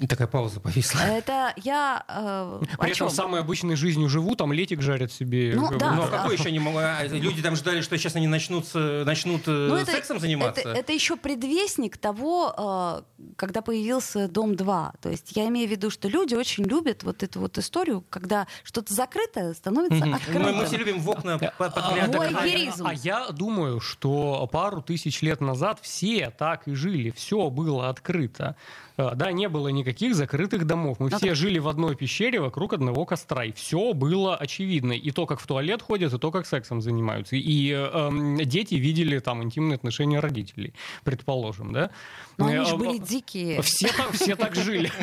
Такая 0.08 0.28
пауза 0.28 0.60
повисла. 0.60 1.00
Это 1.00 1.52
я... 1.56 2.04
э, 2.08 2.60
При 2.78 2.90
этом 2.92 3.08
чём? 3.08 3.10
самой 3.10 3.40
обычной 3.40 3.74
жизнью 3.74 4.08
живу, 4.08 4.36
там 4.36 4.52
летик 4.52 4.80
жарят 4.80 5.10
себе. 5.12 5.54
Ну 5.56 5.76
да, 5.78 5.92
Ну, 5.94 6.02
а 6.04 6.08
да. 6.08 6.18
какой 6.18 6.36
еще 6.36 6.52
не 6.52 6.60
могу? 6.60 6.78
а, 6.78 7.02
Люди 7.06 7.42
там 7.42 7.56
ждали, 7.56 7.80
что 7.80 7.98
сейчас 7.98 8.14
они 8.16 8.28
начнутся, 8.28 9.02
начнут 9.04 9.42
э, 9.48 9.50
Ну, 9.50 9.74
это- 9.76 9.90
сексом 9.90 10.20
заниматься. 10.20 10.60
Это, 10.60 10.70
это 10.70 10.92
еще 10.92 11.16
предвестник 11.16 11.96
того, 11.98 13.02
э, 13.18 13.24
когда 13.36 13.60
появился 13.62 14.28
Дом 14.28 14.54
2. 14.54 14.92
То 15.00 15.10
есть 15.10 15.32
я 15.36 15.48
имею 15.48 15.66
в 15.68 15.70
виду, 15.70 15.90
что 15.90 16.08
люди 16.08 16.34
очень 16.34 16.64
любят 16.64 17.02
вот 17.02 17.22
эту 17.22 17.40
вот 17.40 17.58
историю, 17.58 18.04
когда 18.08 18.46
что-то 18.62 18.94
закрытое 18.94 19.54
становится 19.54 20.04
Мгм. 20.06 20.14
открытым. 20.14 20.42
Мы, 20.42 20.52
мы 20.52 20.66
все 20.66 20.76
любим 20.76 21.00
в 21.00 21.10
окна 21.10 21.38
по- 21.38 21.70
подглядывать. 21.70 22.32
Вуайеризм. 22.32 22.86
А 22.86 22.94
я 22.94 23.28
думаю, 23.30 23.80
что 23.80 24.48
пару 24.52 24.80
тысяч 24.80 25.22
лет 25.22 25.40
назад 25.40 25.78
все 25.82 26.30
так 26.30 26.68
и 26.68 26.74
жили, 26.74 27.10
все 27.10 27.50
было 27.50 27.88
открыто. 27.88 28.54
Э, 29.00 29.14
Да, 29.14 29.32
не 29.32 29.48
было 29.48 29.68
никаких 29.68 30.14
закрытых 30.14 30.66
домов. 30.66 30.98
Мы 31.00 31.08
Ну 31.10 31.16
все 31.16 31.28
так- 31.28 31.36
жили 31.36 31.58
в 31.58 31.68
одной 31.68 31.94
пещере 31.96 32.40
вокруг 32.40 32.72
одного 32.72 33.04
костра, 33.06 33.44
и 33.44 33.52
все 33.52 33.92
было 33.94 34.36
очевидно. 34.36 34.92
И 34.92 35.10
то, 35.10 35.26
как 35.26 35.40
в 35.40 35.46
туалет 35.46 35.82
ходят, 35.82 36.12
и 36.12 36.18
то, 36.18 36.30
как 36.30 36.46
сексом 36.46 36.80
занимаются. 36.82 37.36
И 37.36 37.70
э, 37.70 37.76
эм, 37.92 38.36
дети 38.38 38.74
видели 38.74 39.18
там 39.18 39.42
интимные 39.42 39.76
отношения 39.76 40.20
родителей, 40.20 40.74
предположим, 41.04 41.72
да? 41.72 41.90
Но 42.36 42.46
они 42.46 42.56
Э, 42.56 42.64
же 42.64 42.76
были 42.76 42.98
дикие. 42.98 43.60
Все 43.62 43.88
так, 43.88 44.12
все 44.12 44.36
так 44.36 44.54
жили. 44.54 44.90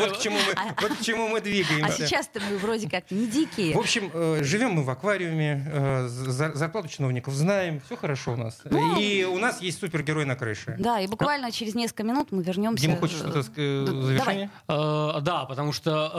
Вот 0.00 0.12
к 0.16 0.20
чему 0.20 0.36
мы, 0.38 1.04
чему 1.04 1.28
мы 1.28 1.38
А 1.38 1.40
двигаемся. 1.40 2.06
сейчас-то 2.06 2.40
мы 2.50 2.58
вроде 2.58 2.88
как 2.88 3.10
не 3.10 3.26
дикие. 3.26 3.74
В 3.74 3.78
общем, 3.78 4.10
э, 4.12 4.40
живем 4.42 4.72
мы 4.72 4.82
в 4.84 4.90
аквариуме, 4.90 6.06
за- 6.08 6.52
зарплату 6.54 6.88
чиновников 6.88 7.34
знаем, 7.34 7.80
все 7.86 7.96
хорошо 7.96 8.32
у 8.32 8.36
нас. 8.36 8.60
Ну, 8.64 8.98
И 8.98 9.24
у 9.24 9.38
нас 9.38 9.60
есть 9.62 9.78
супергерой 9.80 10.24
на 10.24 10.36
крыше. 10.36 10.76
Да, 10.78 11.00
и 11.00 11.06
буквально 11.06 11.50
через 11.52 11.74
несколько 11.74 12.02
минут 12.04 12.28
мы 12.32 12.42
вернемся. 12.42 12.86
Хочешь 13.10 13.18
что-то 13.18 13.44
э, 13.56 13.84
Да, 13.86 13.92
в 13.92 14.02
завершение? 14.04 14.50
Э, 14.68 15.18
Да, 15.22 15.44
потому 15.44 15.72
что 15.72 16.10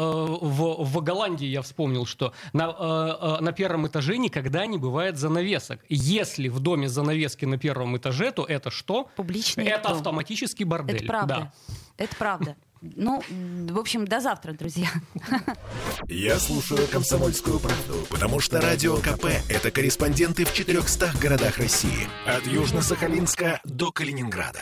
э, 0.42 0.46
в, 0.46 0.84
в 0.84 1.02
Голландии 1.02 1.48
я 1.48 1.62
вспомнил, 1.62 2.06
что 2.06 2.34
на, 2.54 2.64
э, 2.64 3.38
э, 3.40 3.42
на 3.42 3.52
первом 3.52 3.88
этаже 3.88 4.18
никогда 4.18 4.66
не 4.66 4.78
бывает 4.78 5.18
занавесок. 5.18 5.80
Если 5.90 6.50
в 6.50 6.60
доме 6.60 6.90
занавески 6.90 7.46
на 7.46 7.58
первом 7.58 7.98
этаже, 7.98 8.32
то 8.32 8.46
это 8.46 8.70
что? 8.72 9.10
Публичный 9.16 9.66
это 9.66 9.90
дом. 9.90 9.98
автоматический 9.98 10.64
бордель. 10.64 10.98
Это 10.98 11.06
правда. 11.06 11.36
Да. 11.68 11.74
Это 11.98 12.16
правда. 12.16 12.56
Ну, 12.82 13.22
в 13.30 13.78
общем, 13.78 14.06
до 14.08 14.20
завтра, 14.20 14.54
друзья. 14.54 14.88
Я 16.08 16.40
слушаю 16.40 16.88
«Комсомольскую 16.88 17.60
правду», 17.60 18.08
потому 18.10 18.40
что 18.40 18.60
«Радио 18.60 18.98
КП»— 18.98 19.26
это 19.50 19.70
корреспонденты 19.70 20.46
в 20.46 20.54
400 20.54 21.12
городах 21.22 21.60
России. 21.60 22.08
От 22.26 22.44
Южно-Сахалинска 22.48 23.60
до 23.66 23.92
Калининграда. 23.92 24.62